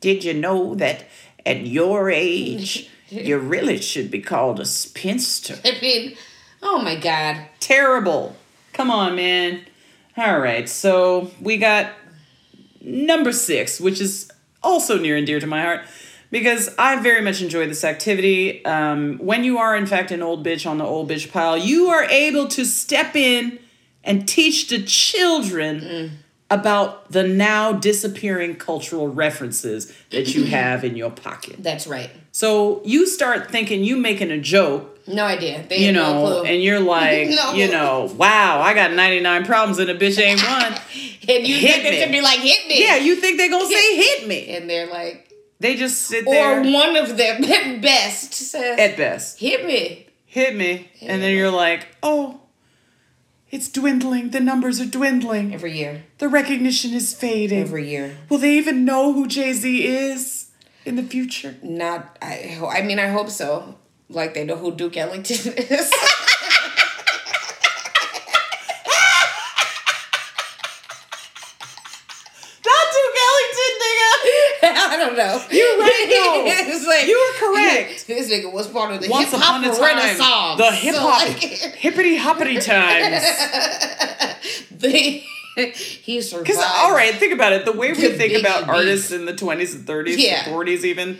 [0.00, 1.06] Did you know that
[1.44, 5.58] at your age, you really should be called a spinster?
[5.64, 6.16] I mean,
[6.62, 7.46] oh my god.
[7.60, 8.36] Terrible.
[8.72, 9.66] Come on, man.
[10.16, 11.92] All right, so we got
[12.80, 14.30] number six, which is
[14.62, 15.82] also near and dear to my heart
[16.30, 18.64] because I very much enjoy this activity.
[18.64, 21.88] Um, when you are, in fact, an old bitch on the old bitch pile, you
[21.88, 23.58] are able to step in
[24.04, 26.18] and teach the children
[26.50, 31.56] about the now disappearing cultural references that you have in your pocket.
[31.62, 32.10] That's right.
[32.32, 35.64] So you start thinking you making a joke No idea.
[35.68, 37.52] They you know, no and you're like, No.
[37.54, 40.74] you know, wow, I got 99 problems and a bitch ain't one.
[41.28, 42.02] and you hit think me.
[42.02, 42.82] could be like, hit me.
[42.82, 44.54] yeah, you think they're gonna say hit me.
[44.56, 45.30] and they're like
[45.60, 49.38] They just sit or there Or one of them at best says at best.
[49.38, 50.06] hit me.
[50.26, 50.88] Hit me.
[51.02, 52.40] And then you're like, oh,
[53.50, 54.30] it's dwindling.
[54.30, 55.52] The numbers are dwindling.
[55.54, 56.04] Every year.
[56.18, 57.60] The recognition is fading.
[57.60, 58.16] Every year.
[58.28, 60.50] Will they even know who Jay Z is
[60.84, 61.56] in the future?
[61.62, 63.76] Not I I mean I hope so.
[64.08, 65.90] Like they know who Duke Ellington is.
[72.66, 74.10] Not Duke Ellington, nigga.
[74.92, 75.42] I don't know.
[75.50, 76.44] You're right, though.
[76.74, 77.99] it's like You were correct.
[78.10, 80.58] This nigga was part of the hip hop renaissance.
[80.58, 81.38] the hip hop, So, like,
[81.76, 83.24] hippity hoppity times.
[84.70, 85.22] the,
[85.62, 86.46] he survived.
[86.46, 87.64] Because all right, think about it.
[87.64, 90.44] The way we The think about artists in the twenties and thirties, Yeah.
[90.44, 91.18] forties, even,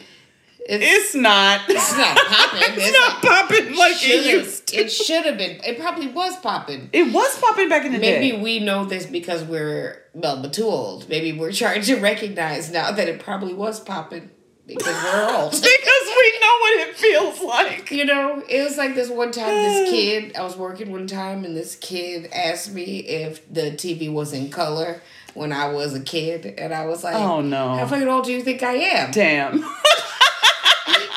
[0.60, 1.62] It's, It's not.
[1.68, 2.60] it's not popping.
[2.74, 4.76] It's It's not popping like it used to.
[4.76, 5.58] It should have been.
[5.64, 6.90] It probably was popping.
[6.92, 8.32] It was popping back in the Maybe day.
[8.32, 11.08] Maybe we know this because we're well, but too old.
[11.08, 14.30] Maybe we're trying to recognize now that it probably was popping
[14.76, 15.50] because we're old.
[15.52, 17.90] because we know what it feels like.
[17.90, 19.48] You know, it was like this one time.
[19.48, 24.12] This kid, I was working one time, and this kid asked me if the TV
[24.12, 25.02] was in color
[25.34, 27.76] when I was a kid, and I was like, Oh, no.
[27.76, 29.62] how fucking old do you think I am?" Damn.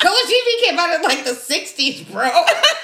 [0.00, 2.28] Color TV came out in like the '60s, bro.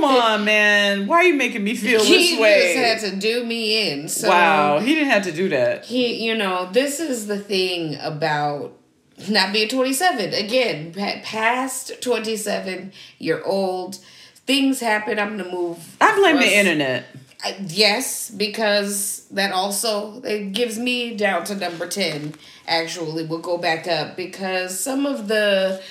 [0.00, 1.06] Come on, man.
[1.08, 2.68] Why are you making me feel he this way?
[2.68, 4.08] He just had to do me in.
[4.08, 5.84] So wow, he didn't have to do that.
[5.84, 8.74] he you know this is the thing about
[9.28, 10.92] not being 27 again
[11.24, 13.96] past 27 you're old
[14.46, 17.04] things happen i'm gonna move I blame the internet.
[17.42, 22.34] I- yes because that also it gives me down to number 10
[22.68, 25.82] actually we'll go back up because some of the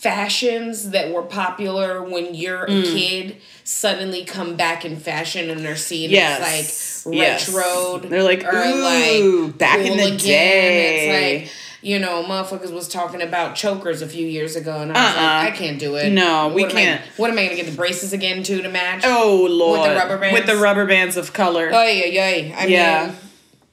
[0.00, 2.84] fashions that were popular when you're a Mm.
[2.94, 6.40] kid suddenly come back in fashion and they're seen Yes.
[6.40, 7.48] as like Yes.
[7.50, 11.36] retro They're like, or ooh, back in the day.
[11.40, 15.02] it's like you know, motherfuckers was talking about chokers a few years ago, and I
[15.02, 15.22] was Uh-uh.
[15.22, 16.10] like, I can't do it.
[16.10, 17.00] No, we What I- can't.
[17.16, 19.00] what am I gonna get the braces again too to match?
[19.04, 19.80] Oh lord.
[19.80, 20.34] with the rubber bands?
[20.38, 21.70] With the rubber bands of color.
[21.72, 22.54] Oh yeah, yeah.
[22.58, 23.06] I Yeah.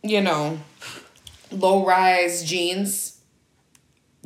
[0.03, 0.59] mean, you know,
[1.51, 3.16] low rise jeans,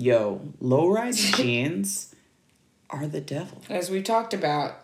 [0.01, 2.15] Yo, low rise jeans
[2.89, 3.61] are the devil.
[3.69, 4.83] as we talked about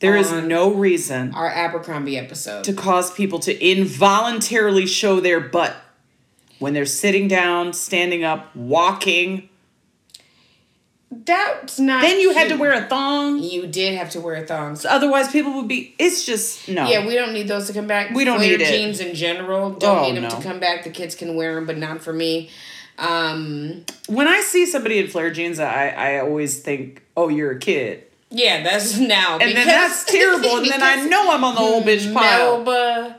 [0.00, 2.64] There is no reason our Abercrombie episode.
[2.64, 5.74] to cause people to involuntarily show their butt
[6.58, 9.48] when they're sitting down, standing up, walking.
[11.10, 12.02] That's not.
[12.02, 13.38] Then you had to wear a thong.
[13.38, 14.84] You did have to wear thongs.
[14.84, 15.94] Otherwise, people would be.
[15.98, 16.88] It's just no.
[16.88, 18.14] Yeah, we don't need those to come back.
[18.14, 18.66] We don't need it.
[18.68, 19.70] jeans in general.
[19.72, 20.30] Don't Oh, need them no.
[20.30, 20.84] to come back.
[20.84, 22.48] The kids can wear them, but not for me.
[22.98, 27.58] Um, when I see somebody in flare jeans, I I always think, oh, you're a
[27.58, 29.38] kid, yeah, that's now.
[29.38, 30.58] and then that's terrible.
[30.58, 32.62] And then I know I'm on the old bitch pile.
[32.62, 33.16] Melba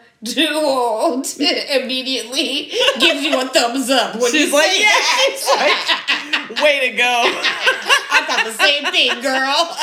[0.53, 4.15] old immediately gives you a thumbs up.
[4.15, 4.91] When She's like, yeah,
[5.27, 7.23] she's like, way to go.
[7.25, 9.75] I thought the same thing, girl.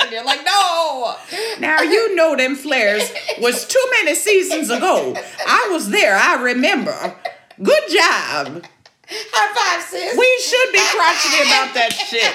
[0.00, 1.14] and you're like, no.
[1.60, 5.14] Now you know them flares was too many seasons ago.
[5.46, 6.16] I was there.
[6.16, 7.14] I remember.
[7.62, 8.64] Good job.
[9.08, 10.16] High five, sis.
[10.18, 12.34] We should be crotchety about that shit.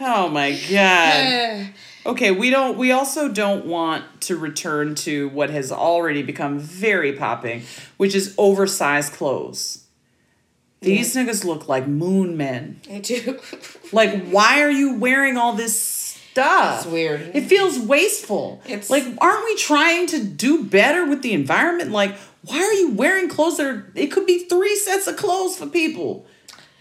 [0.00, 1.74] Oh my god.
[2.06, 7.12] Okay, we don't we also don't want to return to what has already become very
[7.12, 7.64] popping,
[7.98, 9.84] which is oversized clothes.
[10.80, 12.80] These niggas look like moon men.
[12.90, 13.38] I do.
[13.92, 16.84] Like, why are you wearing all this stuff?
[16.84, 17.32] It's weird.
[17.34, 18.62] It feels wasteful.
[18.64, 21.90] It's- like, aren't we trying to do better with the environment?
[21.90, 22.14] Like,
[22.48, 25.66] why are you wearing clothes that are, it could be three sets of clothes for
[25.66, 26.26] people.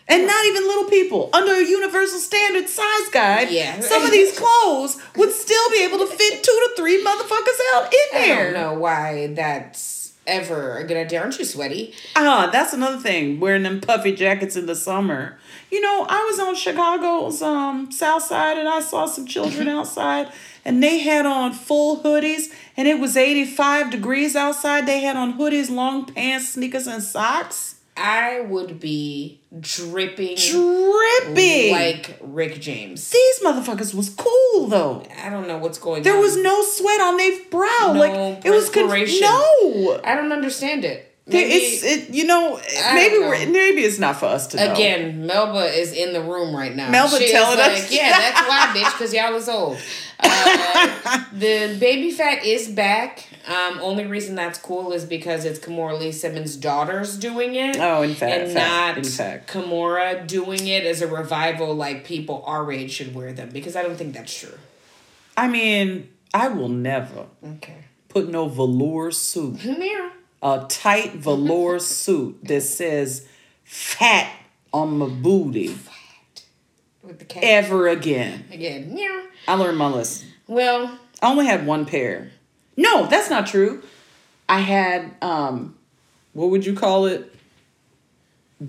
[0.10, 1.30] And not even little people.
[1.34, 3.82] Under a universal standard size guide, Yeah.
[3.82, 7.94] some of these clothes would still be able to fit two to three motherfuckers out
[7.94, 8.40] in there.
[8.40, 11.20] I don't know why that's ever a good idea.
[11.22, 11.94] Aren't you sweaty?
[12.16, 13.40] Ah, that's another thing.
[13.42, 15.38] Wearing them puffy jackets in the summer.
[15.72, 20.32] You know, I was on Chicago's um south side and I saw some children outside
[20.64, 22.46] and they had on full hoodies
[22.78, 24.86] and it was 85 degrees outside.
[24.86, 27.74] They had on hoodies, long pants, sneakers, and socks.
[28.00, 31.72] I would be dripping Dripping.
[31.72, 33.10] like Rick James.
[33.10, 35.04] these motherfuckers was cool though.
[35.24, 36.20] I don't know what's going There on.
[36.20, 37.94] There was no sweat on their brow.
[37.94, 39.22] No like it was perspiration.
[39.22, 40.00] no.
[40.04, 41.06] I don't understand it.
[41.26, 43.32] Maybe, it's it, you know I maybe know.
[43.52, 44.74] maybe it's not for us to know.
[44.74, 46.90] Again, Melba is in the room right now.
[46.90, 47.92] Melba She telling like, us.
[47.92, 49.78] Yeah, that's why, bitch, because y'all is old.
[50.20, 53.28] Uh, the Baby Phat is back.
[53.48, 57.78] Um, only reason that's cool is because it's Kimora Lee Simmons' daughter's doing it.
[57.80, 59.52] Oh, in fact, and fact, not in fact.
[59.54, 61.74] Kimora doing it as a revival.
[61.74, 64.58] Like people our age should wear them because I don't think that's true.
[65.38, 67.86] I mean, I will never Okay.
[68.10, 70.10] put no velour suit, Yeah.
[70.42, 73.28] a tight velour suit that says
[73.64, 74.30] fat
[74.74, 75.78] on my booty
[77.08, 78.44] With the cat ever again.
[78.52, 78.98] again.
[78.98, 79.26] Yeah.
[79.48, 80.28] I learned my lesson.
[80.46, 82.32] Well, I only had one pair.
[82.76, 83.82] No, that's not true.
[84.50, 85.76] I had um
[86.34, 87.34] what would you call it?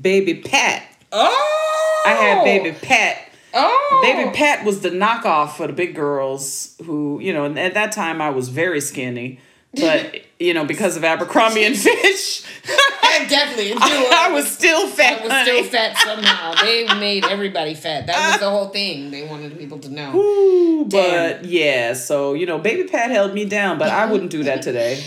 [0.00, 0.84] Baby Pat.
[1.12, 3.18] oh, I had Baby Pat.
[3.54, 7.74] Oh, Baby Pat was the knockoff for the big girls who, you know, and at
[7.74, 9.40] that time I was very skinny.
[9.74, 12.44] But, you know, because of Abercrombie and Fitch,
[13.02, 13.78] I definitely do.
[13.80, 15.20] I, was still fat.
[15.20, 16.54] I was still fat somehow.
[16.64, 18.06] They made everybody fat.
[18.06, 19.10] That was the whole thing.
[19.10, 20.14] They wanted people to know.
[20.14, 24.44] Ooh, but yeah, so you know, Baby Pat held me down, but I wouldn't do
[24.44, 25.02] that today.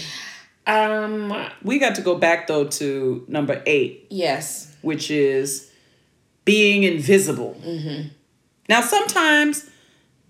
[0.68, 1.34] Um.
[1.64, 4.76] We got to go back though to number eight, Yes.
[4.82, 5.72] which is
[6.46, 7.56] being invisible.
[8.68, 9.70] Now, sometimes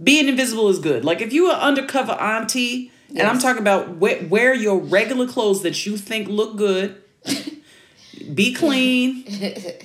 [0.03, 1.05] being invisible is good.
[1.05, 5.63] Like if you are undercover auntie, and I'm talking about wear, wear your regular clothes
[5.63, 7.01] that you think look good.
[8.33, 9.23] Be clean.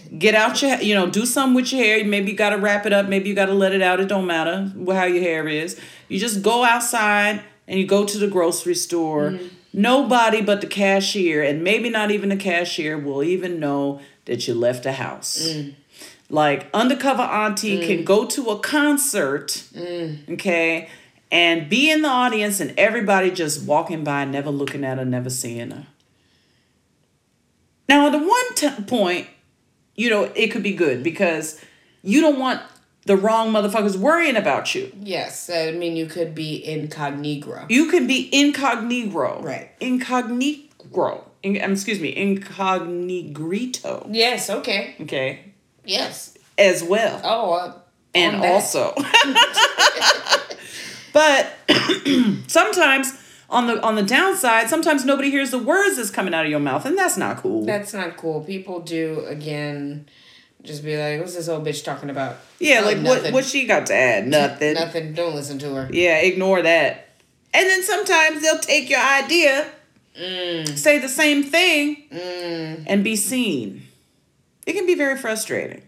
[0.19, 2.05] Get out your, you know, do something with your hair.
[2.05, 3.09] Maybe you got to wrap it up.
[3.09, 3.99] Maybe you got to let it out.
[3.99, 5.81] It don't matter how your hair is.
[6.09, 9.31] You just go outside and you go to the grocery store.
[9.31, 9.47] Mm-hmm.
[9.73, 14.55] Nobody but the cashier, and maybe not even the cashier, will even know that you
[14.55, 15.49] left the house.
[15.49, 15.75] Mm.
[16.31, 18.05] Like undercover auntie can mm.
[18.05, 20.31] go to a concert, mm.
[20.33, 20.89] okay,
[21.31, 25.31] and be in the audience, and everybody just walking by, never looking at her, never
[25.31, 25.87] seeing her.
[27.89, 29.29] Now, at the one t- point,
[29.95, 31.61] you know, it could be good because
[32.03, 32.61] you don't want
[33.07, 34.93] the wrong motherfuckers worrying about you.
[35.01, 37.67] Yes, I mean you could be incognito.
[37.69, 39.41] You can be incognito.
[39.43, 39.71] Right.
[39.81, 41.25] Incognito.
[41.43, 44.07] In, um, excuse me, incognito.
[44.11, 44.97] Yes, okay.
[45.01, 45.53] Okay.
[45.85, 46.37] Yes.
[46.59, 47.21] As well.
[47.23, 47.73] Oh, uh,
[48.15, 48.95] and also.
[51.17, 51.51] but
[52.47, 53.15] sometimes
[53.49, 56.61] on the on the downside, sometimes nobody hears the words that's coming out of your
[56.61, 57.65] mouth, and that's not cool.
[57.65, 58.43] That's not cool.
[58.43, 60.11] People do again
[60.63, 62.37] just be like, What's this old bitch talking about?
[62.59, 63.33] yeah, Oh, like what nothing.
[63.33, 64.27] what she got to add?
[64.29, 64.75] Nothing.
[64.75, 65.15] Nothing.
[65.15, 65.89] Don't listen to her.
[65.91, 67.09] Yeah, ignore that.
[67.55, 69.71] And then sometimes they'll take your idea,
[70.21, 70.77] mm.
[70.77, 72.85] say the same thing, mm.
[72.87, 73.85] and be seen.
[74.67, 75.81] It can be very frustrating.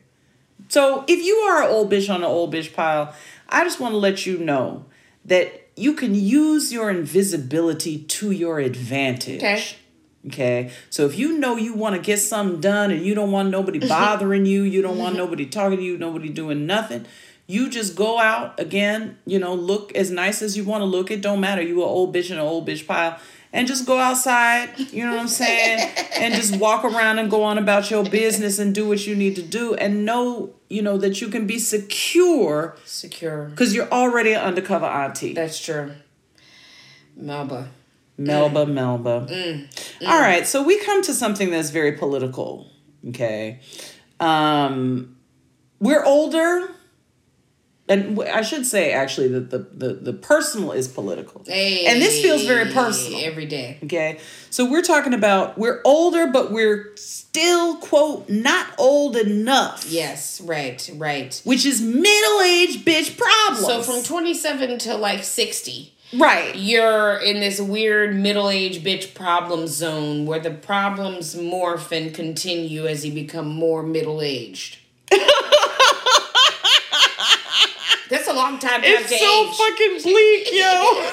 [0.70, 3.14] So if you are an old bitch on an old bitch pile,
[3.50, 4.86] I just want to let you know
[5.24, 9.38] that you can use your invisibility to your advantage.
[9.38, 9.62] Okay.
[10.26, 10.72] Okay.
[10.90, 13.78] So if you know you want to get something done and you don't want nobody
[13.88, 17.06] bothering you, you don't want nobody talking to you, nobody doing nothing,
[17.46, 21.10] you just go out again, you know, look as nice as you want to look.
[21.10, 21.62] It don't matter.
[21.62, 23.18] You an old bitch in an old bitch pile.
[23.52, 25.90] And just go outside, you know what I'm saying?
[26.20, 29.36] and just walk around and go on about your business and do what you need
[29.36, 33.46] to do and know, you know, that you can be secure Secure.
[33.46, 35.32] because you're already an undercover auntie.
[35.32, 35.92] That's true.
[37.16, 37.68] Melba.
[38.18, 38.72] Melba, mm.
[38.72, 39.26] Melba.
[39.30, 39.68] Mm.
[40.00, 40.08] Mm.
[40.08, 42.66] All right, so we come to something that's very political.
[43.10, 43.60] Okay,
[44.18, 45.16] um,
[45.78, 46.68] we're older,
[47.88, 52.44] and I should say actually that the the the personal is political, and this feels
[52.44, 53.20] very personal.
[53.22, 53.78] Every day.
[53.84, 54.18] Okay,
[54.50, 59.86] so we're talking about we're older, but we're still quote not old enough.
[59.88, 61.40] Yes, right, right.
[61.44, 63.64] which is middle aged bitch problem.
[63.64, 69.66] So from 27 to like 60, right, you're in this weird middle aged bitch problem
[69.66, 74.78] zone where the problems morph and continue as you become more middle aged.
[78.08, 79.56] That's a long time to have it's to so age.
[79.56, 81.10] fucking bleak, yo.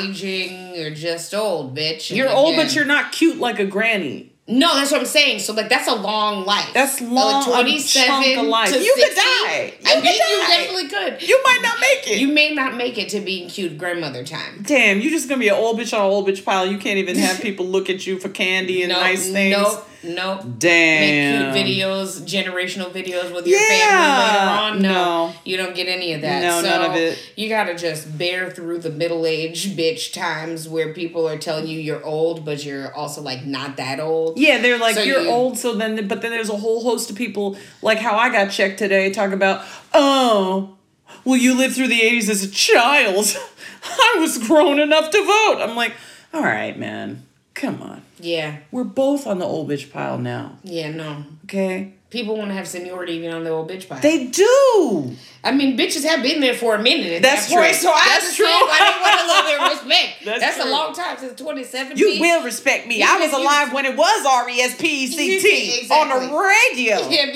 [0.08, 2.14] Aging or just old, bitch.
[2.14, 4.32] You're old, but you're not cute like a granny.
[4.50, 5.40] No, that's what I'm saying.
[5.40, 6.70] So like that's a long life.
[6.72, 8.72] That's long, chunk of life.
[8.72, 9.74] to You could die.
[9.78, 11.28] You I could mean, you definitely could.
[11.28, 12.18] You might not make it.
[12.18, 14.62] You may not make it to being cute grandmother time.
[14.62, 16.66] Damn, you're just gonna be an old bitch on an old bitch pile.
[16.66, 19.54] You can't even have people look at you for candy and No, nice things.
[19.54, 20.42] Nope, nope.
[20.58, 21.52] Damn.
[21.52, 23.68] Make cute videos, generational videos with your Yeah.
[23.68, 24.82] family later on.
[24.82, 24.92] No,
[25.28, 25.34] No.
[25.44, 26.42] you don't get any of that.
[26.42, 27.18] No, so none of it.
[27.36, 31.78] You gotta just bear through the middle age bitch times where people are telling you
[31.80, 34.38] you're old, but you're also like not that old.
[34.38, 37.10] Yeah, they're like So you're you- old, so then but then there's a whole host
[37.10, 40.76] of people like how I got checked today talk about, oh,
[41.24, 43.36] well you lived through the eighties as a child.
[43.84, 45.60] I was grown enough to vote.
[45.62, 45.92] I'm like,
[46.34, 47.24] all right, man,
[47.54, 48.02] come on.
[48.20, 50.56] Yeah, We're both on the old bitch pile now.
[50.62, 51.24] yeah, no.
[51.44, 51.94] Okay?
[52.10, 54.00] People want to have seniority even on the old bitch pile.
[54.00, 55.14] They do.
[55.44, 57.12] I mean, bitches have been there for a minute.
[57.12, 57.82] At That's that point, true.
[57.82, 58.46] So I That's true.
[58.46, 60.14] why they want a little bit of respect.
[60.24, 61.98] That's That's, a long time since 2017.
[61.98, 63.02] You will respect me.
[63.02, 66.34] I was alive when it was R E S P E C T on the
[66.34, 66.96] radio.
[67.10, 67.26] Yeah,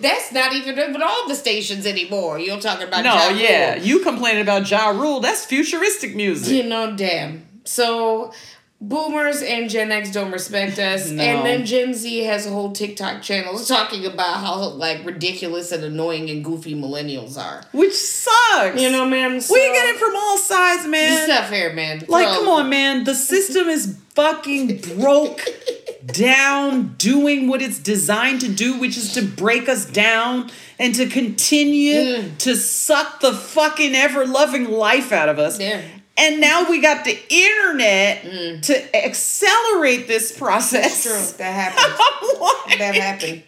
[0.00, 2.38] That's not even even all the stations anymore.
[2.38, 3.74] You're talking about No, Ja yeah.
[3.76, 5.18] You complaining about Ja Rule.
[5.20, 6.54] That's futuristic music.
[6.56, 7.46] You know, damn.
[7.64, 8.32] So
[8.80, 11.22] boomers and Gen X don't respect us, No.
[11.22, 15.84] and then Gen Z has a whole TikTok channel talking about how like ridiculous and
[15.84, 17.62] annoying and goofy millennials are.
[17.72, 18.80] Which sucks.
[18.80, 19.40] You know, man.
[19.40, 21.18] So, we get it from all sides, man.
[21.18, 22.02] It's not fair, man.
[22.08, 23.04] Like, Bro, come on, man.
[23.04, 25.44] The system is fucking broke
[26.06, 31.06] down, doing what it's designed to do, which is to break us down and to
[31.06, 31.70] continue
[32.00, 32.38] Mm.
[32.38, 35.60] to suck the fucking ever loving life out of us.
[35.60, 35.82] Yeah.
[36.20, 41.06] And now we got the internet to accelerate this process.
[41.06, 41.10] Mm.
[41.10, 42.40] True, that happened.
[42.40, 43.42] Like, That happened.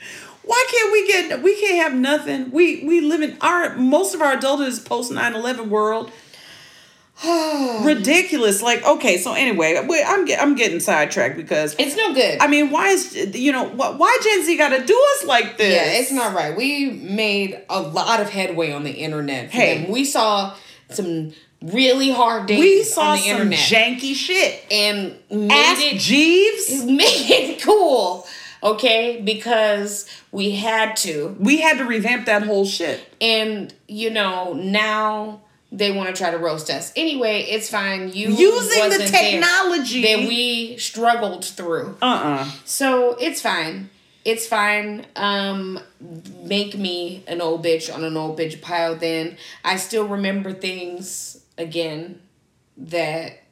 [0.45, 2.51] Why can't we get we can't have nothing?
[2.51, 6.11] We we live in our most of our adulthood is post 9-11 world.
[7.85, 8.63] ridiculous.
[8.63, 12.41] Like, okay, so anyway, I'm get, I'm getting sidetracked because It's no good.
[12.41, 15.57] I mean, why is you know wh- why Gen Z got to do us like
[15.59, 15.75] this?
[15.75, 16.57] Yeah, it's not right.
[16.57, 19.51] We made a lot of headway on the internet.
[19.51, 19.83] Hey.
[19.83, 19.91] them.
[19.93, 20.57] we saw
[20.91, 21.33] some
[21.63, 24.65] really hard days We saw on the some internet janky shit.
[24.71, 26.85] and made Ask it Jeeves.
[26.87, 28.27] made it cool.
[28.65, 33.01] Okay, because we had to, We had to revamp that whole shit.
[33.21, 35.41] and you know now
[35.75, 36.93] they want to try to roast us.
[36.97, 38.13] Anyway, it's fine.
[38.13, 40.03] You Using the technology.
[40.03, 41.97] that we struggled through.
[42.03, 43.89] Uh uh So it's fine.
[44.25, 45.07] It's fine.
[45.17, 45.81] Um,
[46.45, 48.95] make me an old bitch on an old bitch pile.
[48.95, 52.21] Then I still remember things again
[52.77, 53.43] that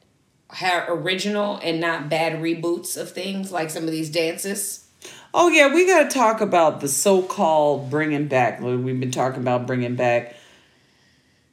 [0.61, 4.87] are original and not bad reboots of things like some of these dances.
[5.33, 8.59] Oh yeah, we got to talk about the so-called bringing back.
[8.59, 10.35] We've been talking about bringing back,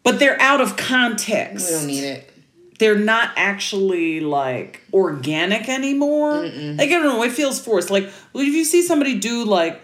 [0.03, 1.69] but they're out of context.
[1.69, 2.33] We don't need it.
[2.81, 6.43] They're not actually like organic anymore.
[6.43, 7.91] Like I don't know, it feels forced.
[7.91, 9.81] Like well, if you see somebody do like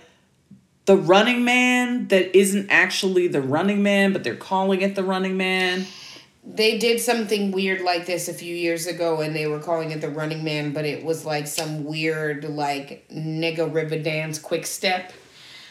[0.87, 5.37] the Running Man that isn't actually the Running Man, but they're calling it the Running
[5.37, 5.87] Man.
[6.47, 10.01] They did something weird like this a few years ago, and they were calling it
[10.01, 15.13] the Running Man, but it was like some weird like nigga river dance quick step.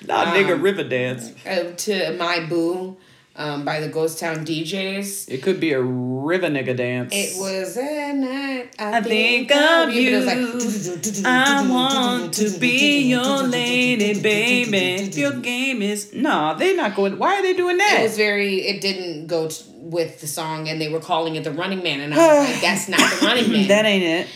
[0.05, 1.31] Not nigga river dance.
[1.45, 2.97] uh, to My Boo
[3.35, 5.29] um, by the Ghost Town DJs.
[5.29, 7.13] It could be a river nigga dance.
[7.15, 10.11] It was a night I, I think of but you.
[10.11, 15.11] it was like, I want to be your lady, baby.
[15.19, 17.17] Your game is no, they're not going.
[17.17, 17.97] Why are they doing that?
[17.99, 18.61] It was very.
[18.67, 21.99] It didn't go t- with the song, and they were calling it the Running Man,
[22.01, 24.27] and I was like, "That's not the Running Man." that ain't it.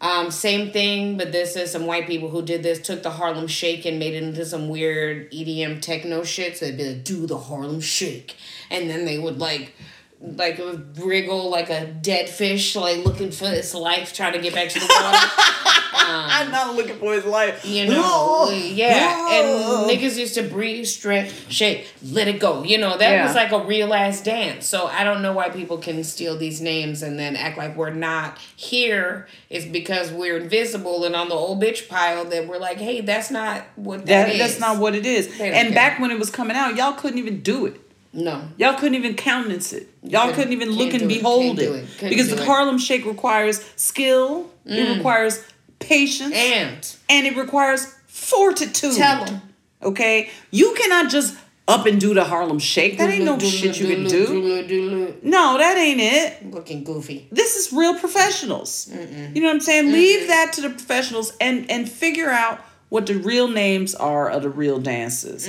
[0.00, 3.46] Um, same thing, but this is some white people who did this, took the Harlem
[3.46, 6.58] Shake and made it into some weird EDM techno shit.
[6.58, 8.36] So they'd be like, do the Harlem Shake.
[8.70, 9.72] And then they would like,
[10.20, 14.54] like a wriggle like a dead fish, like looking for its life, trying to get
[14.54, 15.72] back to the water.
[15.96, 17.64] Um, I'm not looking for his life.
[17.64, 19.28] You know, yeah.
[19.32, 22.62] And niggas used to breathe, stretch, shake, let it go.
[22.62, 23.26] You know, that Yeah.
[23.26, 24.66] was like a real ass dance.
[24.66, 27.90] So I don't know why people can steal these names and then act like we're
[27.90, 29.26] not here.
[29.50, 33.30] It's because we're invisible and on the old bitch pile that we're like, hey, that's
[33.32, 34.38] not what that, that is.
[34.38, 35.26] that's not what it is.
[35.40, 35.72] And care.
[35.72, 37.80] back when it was coming out, y'all couldn't even do it.
[38.16, 38.42] No.
[38.56, 39.88] Y'all couldn't even countenance it.
[40.02, 41.70] Y'all Couldn't- couldn't even look and it, behold it.
[41.70, 42.46] it, Because the it.
[42.46, 45.42] Harlem Shake requires skill, it requires
[45.78, 46.78] patience, And
[47.10, 48.96] and it requires fortitude.
[48.96, 49.42] tell them.
[49.82, 50.30] Okay?
[50.50, 51.36] You cannot just
[51.68, 52.96] up and do the Harlem Shake.
[52.98, 55.12] That ain't no shit you can do.
[55.22, 56.50] No, that ain't it.
[56.52, 57.26] Looking goofy.
[57.32, 58.88] This is real professionals.
[59.34, 59.92] You know what I'm saying?
[59.92, 64.42] Leave that to the professionals and and figure out what the real names are of
[64.42, 65.48] the real dances.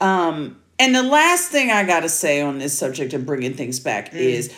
[0.00, 3.80] Um, and the last thing I got to say on this subject of bringing things
[3.80, 4.16] back mm.
[4.16, 4.52] is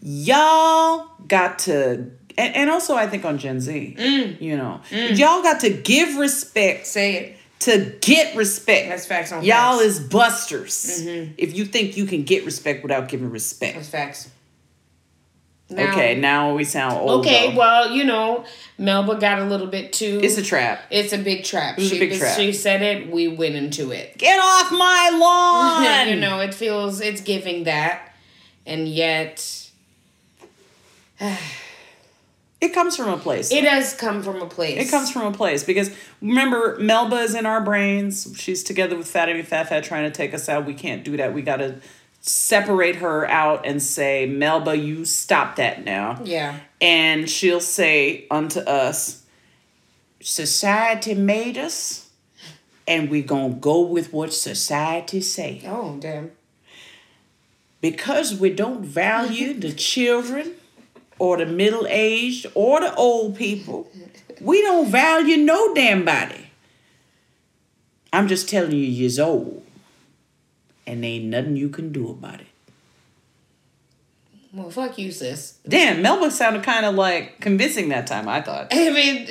[0.00, 4.40] y'all got to and, and also I think on Gen Z, mm.
[4.40, 5.18] you know, mm.
[5.18, 7.36] y'all got to give respect Say it.
[7.60, 8.88] to get respect.
[8.88, 9.84] That's facts on Y'all facts.
[9.84, 10.74] is busters.
[10.74, 11.32] Mm-hmm.
[11.38, 13.76] If you think you can get respect without giving respect.
[13.76, 14.30] That's facts.
[15.72, 17.20] Now- okay, now we sound old.
[17.20, 17.58] Okay, though.
[17.58, 18.44] well, you know,
[18.78, 20.20] Melba got a little bit too.
[20.22, 20.82] it's a trap.
[20.90, 21.78] It's a big trap.
[21.78, 22.36] a she, big trap.
[22.36, 23.10] She said it.
[23.10, 24.18] We went into it.
[24.18, 26.08] Get off my lawn!
[26.14, 28.14] you know, it feels it's giving that,
[28.66, 29.70] and yet
[32.60, 33.52] it comes from a place.
[33.52, 34.86] it does come from a place.
[34.86, 38.34] It comes from a place because remember, Melba is in our brains.
[38.36, 40.66] She's together with Fatty Fat Fat trying to take us out.
[40.66, 41.34] We can't do that.
[41.34, 41.80] We got to
[42.22, 46.20] separate her out and say, Melba, you stop that now.
[46.24, 46.60] Yeah.
[46.80, 49.22] And she'll say unto us,
[50.20, 52.08] Society made us,
[52.86, 55.62] and we're gonna go with what society say.
[55.66, 56.30] Oh damn.
[57.80, 60.52] Because we don't value the children
[61.18, 63.90] or the middle aged or the old people,
[64.40, 66.50] we don't value no damn body.
[68.12, 69.64] I'm just telling you, you's old.
[70.86, 72.46] And ain't nothing you can do about it.
[74.52, 75.58] Well, fuck you, sis.
[75.66, 78.68] Damn, Melba sounded kind of like convincing that time, I thought.
[78.70, 79.26] I mean,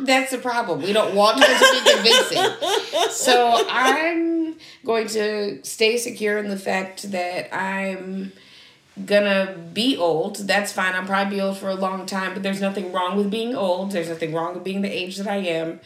[0.06, 0.82] that's the problem.
[0.82, 3.10] We don't want her to be convincing.
[3.10, 8.32] So I'm going to stay secure in the fact that I'm
[9.06, 10.36] gonna be old.
[10.36, 10.94] That's fine.
[10.94, 13.92] I'll probably be old for a long time, but there's nothing wrong with being old.
[13.92, 15.80] There's nothing wrong with being the age that I am.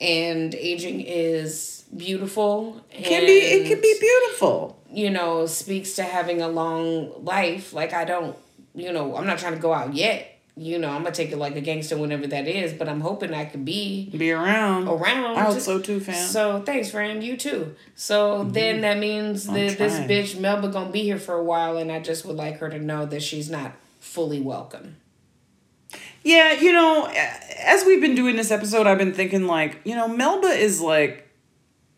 [0.00, 2.84] And aging is beautiful.
[2.90, 4.78] It can be it can be beautiful.
[4.90, 7.72] you know, speaks to having a long life.
[7.72, 8.36] Like I don't,
[8.74, 10.28] you know, I'm not trying to go out yet.
[10.54, 13.32] you know, I'm gonna take it like a gangster whenever that is, but I'm hoping
[13.32, 14.86] I could be Be around.
[14.86, 15.38] around.
[15.38, 16.14] I hope so too, fam.
[16.28, 17.24] So thanks, friend.
[17.24, 17.74] You too.
[17.94, 18.52] So mm-hmm.
[18.52, 22.00] then that means that this bitch Melba gonna be here for a while, and I
[22.00, 24.96] just would like her to know that she's not fully welcome.
[26.22, 27.06] Yeah, you know,
[27.64, 31.28] as we've been doing this episode, I've been thinking like, you know, Melba is like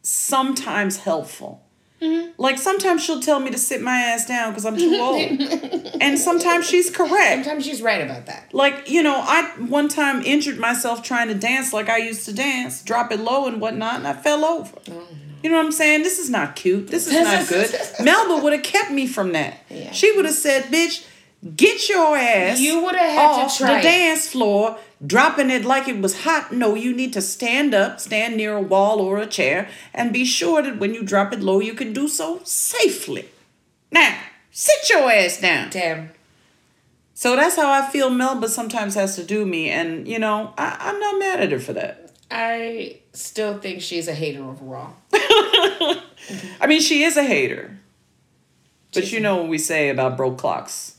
[0.05, 1.63] sometimes helpful.
[2.01, 2.33] Mm-hmm.
[2.37, 6.19] Like sometimes she'll tell me to sit my ass down because I'm too old, and
[6.19, 7.45] sometimes she's correct.
[7.45, 8.53] Sometimes she's right about that.
[8.53, 12.35] Like you know, I one time injured myself trying to dance like I used to
[12.35, 14.77] dance, drop it low and whatnot, and I fell over.
[14.91, 15.09] Oh,
[15.43, 16.03] you know what I'm saying?
[16.03, 16.89] This is not cute.
[16.89, 17.75] This is not good.
[18.03, 19.59] Melba would have kept me from that.
[19.71, 19.93] Yeah.
[19.93, 21.07] She would have said, "Bitch,
[21.57, 23.77] get your ass You would have had off to try.
[23.77, 26.53] the dance floor, dropping it like it was hot.
[26.53, 30.25] No, you need to stand up, stand near a wall or a chair, and be
[30.25, 33.29] sure that when you drop it low, you can do so safely.
[33.91, 34.17] Now,
[34.51, 35.71] sit your ass down.
[35.71, 36.11] Damn.
[37.17, 40.77] So that's how I feel Melba sometimes has to do me, and you know, I,
[40.81, 42.11] I'm not mad at her for that.
[42.31, 44.95] I still think she's a hater overall.
[46.61, 47.79] I mean, she is a hater.
[48.93, 50.97] But She's you know what we say about broke clocks.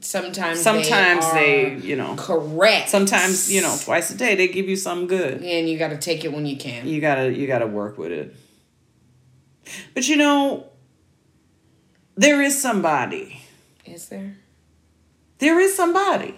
[0.00, 2.88] Sometimes Sometimes they, they, you know, correct.
[2.88, 5.42] sometimes, you know, twice a day they give you something good.
[5.42, 6.88] and you got to take it when you can.
[6.88, 8.34] You gotta you gotta work with it.
[9.94, 10.66] But you know,
[12.16, 13.42] there is somebody.
[13.84, 14.36] Is there?
[15.38, 16.34] There is somebody.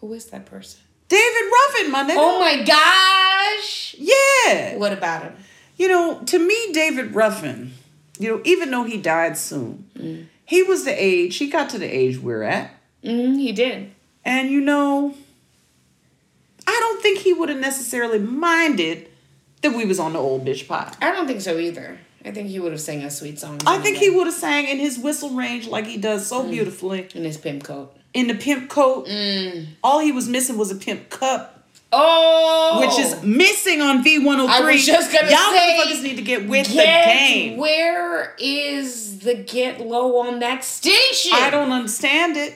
[0.00, 0.80] Who is that person?
[1.08, 2.16] David Ruffin, my nigga.
[2.18, 3.94] Oh my gosh!
[3.98, 4.76] Yeah.
[4.76, 5.36] What about him?
[5.76, 7.72] You know, to me, David Ruffin,
[8.18, 10.26] you know, even though he died soon, mm.
[10.44, 12.70] he was the age, he got to the age we're at.
[13.04, 13.92] Mm, he did.
[14.24, 15.14] And you know,
[16.66, 19.08] I don't think he would have necessarily minded
[19.62, 20.96] that we was on the old bitch pot.
[21.00, 21.98] I don't think so either.
[22.24, 23.58] I think he would have sang a sweet song.
[23.66, 27.08] I think he would have sang in his whistle range like he does so beautifully
[27.14, 27.96] in his pimp coat.
[28.12, 29.06] in the pimp coat.
[29.06, 29.68] Mm.
[29.82, 34.48] All he was missing was a pimp cup, Oh, which is missing on V103.
[34.48, 37.56] I was just gonna Y'all say, motherfuckers need to get with the game.
[37.56, 41.32] Where is the get low on that station?
[41.34, 42.54] I don't understand it.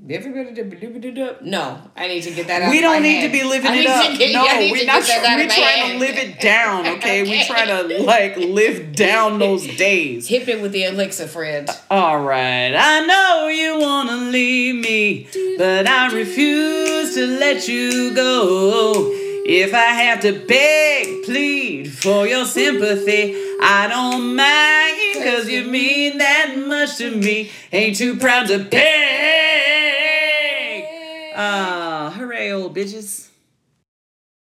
[0.00, 2.70] No, I need to get that out.
[2.70, 3.26] We don't need head.
[3.26, 4.18] to be living I it up.
[4.18, 5.00] get- no, we're not.
[5.02, 5.92] We're trying head.
[5.92, 6.86] to live it down.
[6.98, 7.46] Okay, we Okay.
[7.46, 10.26] try to like live down those days.
[10.28, 11.68] Hip it with the elixir, Fred.
[11.90, 15.26] All right, I know you wanna leave me,
[15.58, 19.10] but I refuse to let you go.
[19.50, 26.18] If I have to beg, plead for your sympathy, I don't mind, cause you mean
[26.18, 27.50] that much to me.
[27.72, 29.77] Ain't too proud to beg.
[31.40, 33.27] Ah, hooray, old bitches.